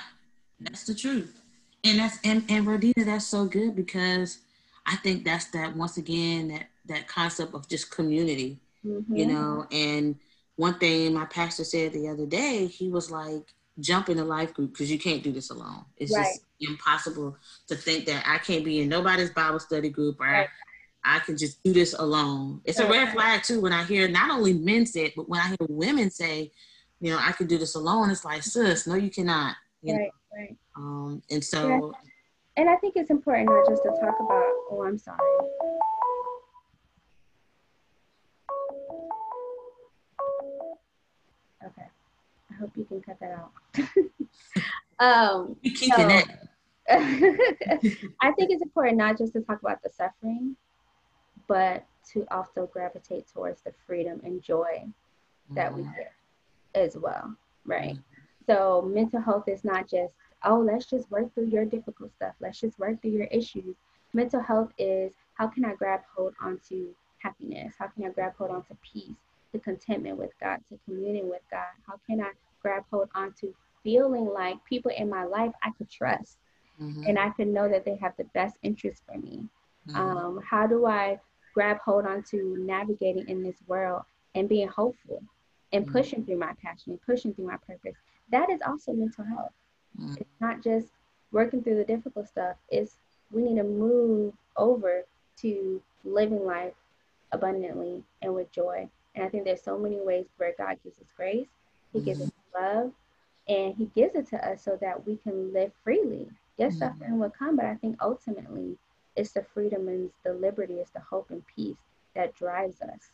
that's 0.59 0.85
the 0.85 0.93
truth. 0.93 1.41
And 1.83 1.99
that's 1.99 2.17
and, 2.23 2.43
and 2.49 2.65
Rhodena, 2.65 3.05
that's 3.05 3.25
so 3.25 3.45
good 3.45 3.75
because 3.75 4.39
I 4.85 4.97
think 4.97 5.23
that's 5.23 5.45
that 5.51 5.75
once 5.75 5.97
again 5.97 6.49
that 6.49 6.67
that 6.85 7.07
concept 7.07 7.53
of 7.53 7.67
just 7.69 7.91
community, 7.91 8.59
mm-hmm. 8.85 9.15
you 9.15 9.25
know. 9.25 9.65
And 9.71 10.15
one 10.55 10.77
thing 10.79 11.13
my 11.13 11.25
pastor 11.25 11.63
said 11.63 11.93
the 11.93 12.09
other 12.09 12.25
day, 12.25 12.67
he 12.67 12.89
was 12.89 13.09
like, 13.09 13.53
jump 13.79 14.09
in 14.09 14.19
a 14.19 14.25
life 14.25 14.53
group 14.53 14.71
because 14.71 14.91
you 14.91 14.99
can't 14.99 15.23
do 15.23 15.31
this 15.31 15.49
alone. 15.49 15.85
It's 15.97 16.15
right. 16.15 16.25
just 16.25 16.41
impossible 16.59 17.37
to 17.67 17.75
think 17.75 18.05
that 18.05 18.23
I 18.27 18.37
can't 18.37 18.63
be 18.63 18.81
in 18.81 18.89
nobody's 18.89 19.31
Bible 19.31 19.59
study 19.59 19.89
group 19.89 20.19
or 20.19 20.27
right. 20.27 20.47
I, 21.03 21.19
can 21.19 21.37
just 21.37 21.63
do 21.63 21.73
this 21.73 21.93
alone. 21.93 22.61
It's 22.65 22.79
a 22.79 22.89
red 22.89 23.13
flag 23.13 23.43
too 23.43 23.61
when 23.61 23.73
I 23.73 23.83
hear 23.83 24.07
not 24.07 24.29
only 24.31 24.53
men 24.53 24.85
say 24.85 25.05
it, 25.05 25.13
but 25.15 25.27
when 25.27 25.39
I 25.39 25.47
hear 25.47 25.57
women 25.69 26.11
say, 26.11 26.51
you 27.01 27.11
know, 27.11 27.19
I 27.19 27.31
can 27.31 27.47
do 27.47 27.57
this 27.57 27.75
alone. 27.75 28.09
It's 28.11 28.23
like, 28.23 28.43
sis, 28.43 28.87
no, 28.87 28.95
you 28.95 29.09
cannot. 29.09 29.55
You 29.81 29.95
right, 29.95 30.01
know? 30.01 30.37
right. 30.37 30.57
Um, 30.77 31.21
and 31.29 31.43
so. 31.43 31.67
Yeah. 31.67 32.09
And 32.55 32.69
I 32.69 32.75
think 32.75 32.93
it's 32.95 33.09
important 33.09 33.49
not 33.49 33.67
just 33.67 33.81
to 33.83 33.89
talk 33.89 34.15
about. 34.19 34.43
Oh, 34.69 34.83
I'm 34.85 34.97
sorry. 34.97 35.17
Okay. 41.65 41.87
I 42.51 42.53
hope 42.59 42.71
you 42.75 42.85
can 42.85 43.01
cut 43.01 43.19
that 43.19 43.31
out. 43.31 43.51
um, 44.99 45.55
You're 45.61 45.75
so, 45.75 46.07
it. 46.09 46.27
I 48.21 48.31
think 48.33 48.51
it's 48.51 48.61
important 48.61 48.97
not 48.97 49.17
just 49.17 49.33
to 49.33 49.41
talk 49.41 49.61
about 49.61 49.81
the 49.81 49.89
suffering, 49.89 50.55
but 51.47 51.85
to 52.11 52.25
also 52.29 52.67
gravitate 52.67 53.25
towards 53.33 53.61
the 53.61 53.73
freedom 53.87 54.21
and 54.23 54.43
joy 54.43 54.85
that 55.51 55.73
we 55.73 55.83
mm-hmm. 55.83 55.91
get 55.95 56.11
as 56.75 56.97
well, 56.97 57.35
right? 57.65 57.97
So 58.45 58.81
mental 58.93 59.21
health 59.21 59.47
is 59.47 59.63
not 59.63 59.89
just, 59.89 60.13
oh, 60.43 60.59
let's 60.59 60.85
just 60.85 61.09
work 61.09 61.33
through 61.33 61.47
your 61.47 61.65
difficult 61.65 62.13
stuff. 62.15 62.33
Let's 62.39 62.59
just 62.59 62.79
work 62.79 63.01
through 63.01 63.11
your 63.11 63.25
issues. 63.25 63.75
Mental 64.13 64.41
health 64.41 64.71
is 64.77 65.13
how 65.35 65.47
can 65.47 65.65
I 65.65 65.73
grab 65.73 66.01
hold 66.15 66.33
onto 66.41 66.89
happiness? 67.19 67.73
How 67.79 67.87
can 67.87 68.05
I 68.05 68.09
grab 68.09 68.33
hold 68.37 68.51
onto 68.51 68.75
peace? 68.81 69.15
to 69.53 69.59
contentment 69.59 70.17
with 70.17 70.31
God, 70.41 70.59
to 70.69 70.77
communing 70.85 71.29
with 71.29 71.41
God? 71.49 71.71
How 71.87 71.99
can 72.07 72.19
I 72.19 72.31
grab 72.61 72.83
hold 72.91 73.07
onto 73.15 73.53
feeling 73.83 74.25
like 74.25 74.57
people 74.65 74.91
in 74.95 75.09
my 75.09 75.23
life 75.23 75.53
I 75.63 75.71
could 75.77 75.89
trust 75.89 76.37
mm-hmm. 76.81 77.03
and 77.07 77.17
I 77.17 77.29
could 77.29 77.47
know 77.47 77.69
that 77.69 77.85
they 77.85 77.95
have 77.97 78.13
the 78.17 78.25
best 78.33 78.57
interest 78.63 79.03
for 79.05 79.17
me? 79.17 79.45
Mm-hmm. 79.87 79.95
Um, 79.95 80.41
how 80.47 80.67
do 80.67 80.85
I 80.85 81.19
grab 81.53 81.79
hold 81.79 82.05
onto 82.05 82.57
navigating 82.59 83.29
in 83.29 83.43
this 83.43 83.57
world 83.67 84.03
and 84.35 84.49
being 84.49 84.67
hopeful 84.67 85.23
and 85.71 85.85
mm-hmm. 85.85 85.93
pushing 85.93 86.25
through 86.25 86.39
my 86.39 86.53
passion 86.61 86.91
and 86.91 87.01
pushing 87.01 87.33
through 87.33 87.47
my 87.47 87.57
purpose? 87.57 87.95
That 88.31 88.49
is 88.49 88.59
also 88.65 88.91
mental 88.93 89.25
health. 89.25 89.51
Mm-hmm. 89.99 90.15
It's 90.19 90.41
not 90.41 90.63
just 90.63 90.87
working 91.31 91.63
through 91.63 91.77
the 91.77 91.83
difficult 91.83 92.27
stuff, 92.27 92.55
it's 92.69 92.95
we 93.31 93.41
need 93.41 93.57
to 93.57 93.63
move 93.63 94.33
over 94.57 95.03
to 95.37 95.81
living 96.03 96.45
life 96.45 96.73
abundantly 97.31 98.03
and 98.21 98.35
with 98.35 98.51
joy 98.51 98.87
and 99.15 99.23
I 99.23 99.29
think 99.29 99.45
there's 99.45 99.61
so 99.61 99.77
many 99.77 99.99
ways 99.99 100.25
where 100.37 100.53
God 100.57 100.77
gives 100.83 100.99
us 100.99 101.07
grace, 101.15 101.47
He 101.91 102.01
gives 102.01 102.21
us 102.21 102.31
love, 102.55 102.91
and 103.47 103.75
He 103.75 103.85
gives 103.95 104.15
it 104.15 104.27
to 104.29 104.47
us 104.47 104.63
so 104.63 104.77
that 104.81 105.05
we 105.05 105.17
can 105.17 105.53
live 105.53 105.71
freely. 105.83 106.27
Yes, 106.57 106.75
mm-hmm. 106.75 106.79
suffering 106.79 107.19
will 107.19 107.29
come, 107.29 107.55
but 107.55 107.65
I 107.65 107.75
think 107.75 107.97
ultimately 108.01 108.77
it's 109.15 109.31
the 109.31 109.43
freedom 109.53 109.87
and 109.87 110.09
the 110.23 110.33
liberty, 110.33 110.75
it's 110.75 110.91
the 110.91 110.99
hope 110.99 111.29
and 111.29 111.43
peace 111.55 111.77
that 112.15 112.35
drives 112.35 112.81
us 112.81 113.11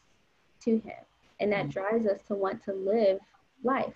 to 0.61 0.71
Him, 0.79 1.03
and 1.39 1.51
that 1.51 1.67
mm-hmm. 1.67 1.79
drives 1.79 2.05
us 2.05 2.21
to 2.27 2.35
want 2.35 2.63
to 2.63 2.73
live 2.73 3.19
life. 3.63 3.95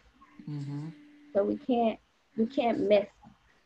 Mm-hmm. 0.50 0.90
So 1.34 1.44
we 1.44 1.58
can't 1.58 2.00
we 2.38 2.46
can't 2.46 2.88
miss 2.88 3.08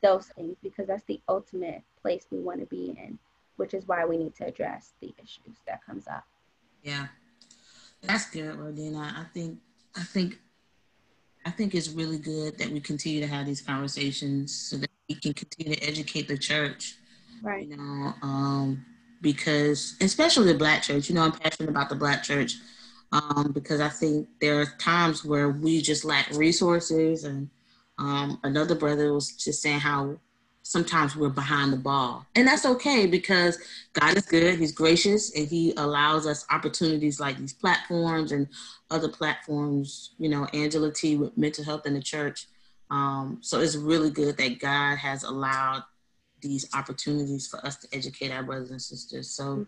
those 0.01 0.27
things 0.27 0.58
because 0.62 0.88
that's 0.88 1.03
the 1.06 1.19
ultimate 1.27 1.82
place 2.01 2.25
we 2.32 2.39
want 2.39 2.60
to 2.60 2.65
be 2.67 2.95
in, 2.97 3.17
which 3.56 3.73
is 3.73 3.88
why 3.88 4.06
we 4.06 4.17
need 4.17 4.36
to 4.36 4.45
address 4.45 4.93
the 5.01 5.13
issues 5.17 5.58
that 5.65 5.84
comes 5.86 6.08
up. 6.08 6.23
Yeah. 6.84 7.08
That's 8.01 8.30
good, 8.30 8.56
Rhodena. 8.56 9.13
I 9.17 9.25
think 9.34 9.58
I 9.95 10.03
think 10.03 10.39
I 11.45 11.49
think 11.49 11.73
it's 11.73 11.89
really 11.89 12.19
good 12.19 12.58
that 12.60 12.69
we 12.69 12.80
continue 12.80 13.21
to 13.21 13.27
have 13.27 13.45
these 13.45 13.62
conversations 13.62 14.53
so 14.53 14.77
that 14.77 14.89
we 15.10 15.15
can 15.15 15.34
continue 15.34 15.75
to 15.75 15.84
educate 15.84 16.27
the 16.27 16.38
church. 16.38 16.95
Right. 17.41 17.67
You 17.67 17.77
know, 17.77 18.13
um, 18.21 18.86
because 19.21 19.95
especially 20.01 20.51
the 20.51 20.58
black 20.58 20.84
church, 20.84 21.10
you 21.10 21.15
know, 21.15 21.21
I'm 21.21 21.32
passionate 21.32 21.69
about 21.69 21.89
the 21.89 21.95
black 21.95 22.23
church. 22.23 22.56
Um, 23.13 23.51
because 23.53 23.80
I 23.80 23.88
think 23.88 24.27
there 24.41 24.60
are 24.60 24.65
times 24.80 25.23
where 25.23 25.49
we 25.49 25.82
just 25.82 26.03
lack 26.03 26.30
resources 26.32 27.23
and 27.23 27.49
um, 27.97 28.39
another 28.43 28.75
brother 28.75 29.13
was 29.13 29.31
just 29.31 29.62
saying 29.62 29.79
how 29.79 30.17
sometimes 30.67 31.15
we're 31.15 31.29
behind 31.29 31.71
the 31.71 31.77
ball. 31.77 32.25
And 32.36 32.45
that's 32.45 32.65
okay 32.65 33.07
because 33.07 33.57
God 33.93 34.17
is 34.17 34.25
good, 34.25 34.60
He's 34.60 34.73
gracious, 34.73 35.33
and 35.33 35.47
He 35.47 35.73
allows 35.77 36.27
us 36.27 36.45
opportunities 36.51 37.19
like 37.19 37.38
these 37.38 37.53
platforms 37.53 38.31
and 38.31 38.47
other 38.91 39.08
platforms, 39.08 40.12
you 40.17 40.29
know, 40.29 40.45
Angela 40.54 40.91
T 40.91 41.15
with 41.15 41.37
mental 41.37 41.63
health 41.63 41.85
in 41.85 41.93
the 41.93 42.02
church. 42.02 42.48
Um, 42.89 43.39
so 43.41 43.60
it's 43.60 43.75
really 43.75 44.10
good 44.10 44.37
that 44.37 44.60
God 44.60 44.98
has 44.98 45.23
allowed 45.23 45.83
these 46.41 46.67
opportunities 46.73 47.48
for 47.48 47.65
us 47.65 47.77
to 47.77 47.87
educate 47.93 48.31
our 48.31 48.43
brothers 48.43 48.71
and 48.71 48.81
sisters. 48.81 49.29
So 49.29 49.65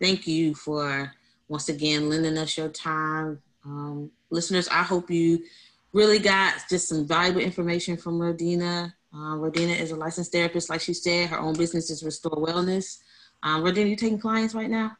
thank 0.00 0.26
you 0.26 0.54
for 0.54 1.12
once 1.48 1.68
again 1.68 2.08
lending 2.08 2.38
us 2.38 2.56
your 2.56 2.68
time. 2.68 3.40
Um, 3.64 4.10
listeners, 4.30 4.68
I 4.68 4.82
hope 4.82 5.10
you 5.10 5.44
really 5.92 6.18
got 6.18 6.54
just 6.68 6.88
some 6.88 7.06
valuable 7.06 7.40
information 7.40 7.96
from 7.96 8.18
Rhodena. 8.18 8.92
Uh, 9.14 9.36
Rhodena 9.36 9.78
is 9.78 9.92
a 9.92 9.96
licensed 9.96 10.32
therapist, 10.32 10.68
like 10.68 10.80
she 10.80 10.92
said. 10.94 11.28
Her 11.30 11.38
own 11.38 11.54
business 11.54 11.90
is 11.90 12.02
Restore 12.02 12.36
Wellness. 12.36 12.98
Um, 13.42 13.62
Rhodena, 13.62 13.88
you 13.88 13.96
taking 13.96 14.18
clients 14.18 14.54
right 14.54 14.70
now? 14.70 14.96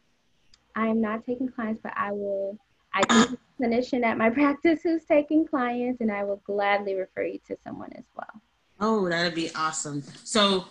I 0.74 0.86
am 0.86 1.00
not 1.00 1.24
taking 1.24 1.48
clients, 1.48 1.80
but 1.82 1.92
I 1.96 2.12
will. 2.12 2.58
I 2.94 3.02
do 3.02 3.34
a 3.34 3.62
clinician 3.62 4.04
at 4.04 4.16
my 4.16 4.30
practice 4.40 4.80
who's 4.82 5.04
taking 5.04 5.46
clients, 5.46 6.00
and 6.00 6.10
I 6.10 6.24
will 6.24 6.40
gladly 6.46 6.94
refer 6.94 7.24
you 7.24 7.40
to 7.48 7.56
someone 7.64 7.92
as 7.94 8.04
well. 8.14 8.42
Oh, 8.80 9.08
that'd 9.08 9.34
be 9.34 9.50
awesome. 9.54 10.02
So, 10.24 10.66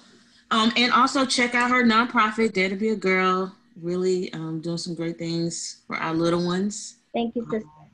um, 0.51 0.71
and 0.75 0.91
also 0.91 1.25
check 1.25 1.55
out 1.55 1.71
her 1.71 1.83
nonprofit, 1.83 2.53
Dare 2.53 2.69
to 2.69 2.75
Be 2.75 2.89
a 2.89 2.95
Girl. 2.95 3.55
Really 3.81 4.31
um, 4.33 4.61
doing 4.61 4.77
some 4.77 4.95
great 4.95 5.17
things 5.17 5.81
for 5.85 5.97
our 5.97 6.13
little 6.13 6.45
ones. 6.45 6.97
Thank 7.13 7.35
you, 7.35 7.43
sister. 7.43 7.57
Um, 7.57 7.85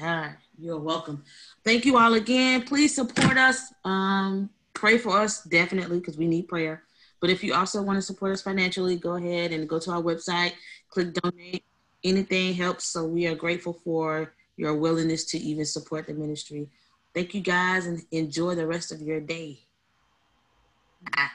Ah, 0.00 0.36
you're 0.58 0.80
welcome. 0.80 1.22
Thank 1.64 1.86
you 1.86 1.96
all 1.96 2.14
again. 2.14 2.62
Please 2.62 2.94
support 2.94 3.38
us. 3.38 3.72
Um, 3.84 4.50
pray 4.74 4.98
for 4.98 5.18
us 5.18 5.42
definitely 5.44 5.98
because 5.98 6.18
we 6.18 6.26
need 6.26 6.46
prayer. 6.46 6.82
But 7.20 7.30
if 7.30 7.42
you 7.42 7.54
also 7.54 7.80
want 7.82 7.96
to 7.96 8.02
support 8.02 8.32
us 8.32 8.42
financially, 8.42 8.96
go 8.96 9.14
ahead 9.14 9.52
and 9.52 9.66
go 9.68 9.78
to 9.78 9.92
our 9.92 10.02
website, 10.02 10.52
click 10.90 11.14
donate. 11.14 11.64
Anything 12.04 12.52
helps. 12.52 12.84
So 12.84 13.06
we 13.06 13.26
are 13.26 13.34
grateful 13.34 13.72
for 13.72 14.34
your 14.58 14.76
willingness 14.76 15.24
to 15.26 15.38
even 15.38 15.64
support 15.64 16.06
the 16.06 16.12
ministry. 16.12 16.68
Thank 17.14 17.32
you 17.32 17.40
guys 17.40 17.86
and 17.86 18.02
enjoy 18.10 18.56
the 18.56 18.66
rest 18.66 18.92
of 18.92 19.00
your 19.00 19.20
day. 19.20 19.60
Bye. 21.16 21.28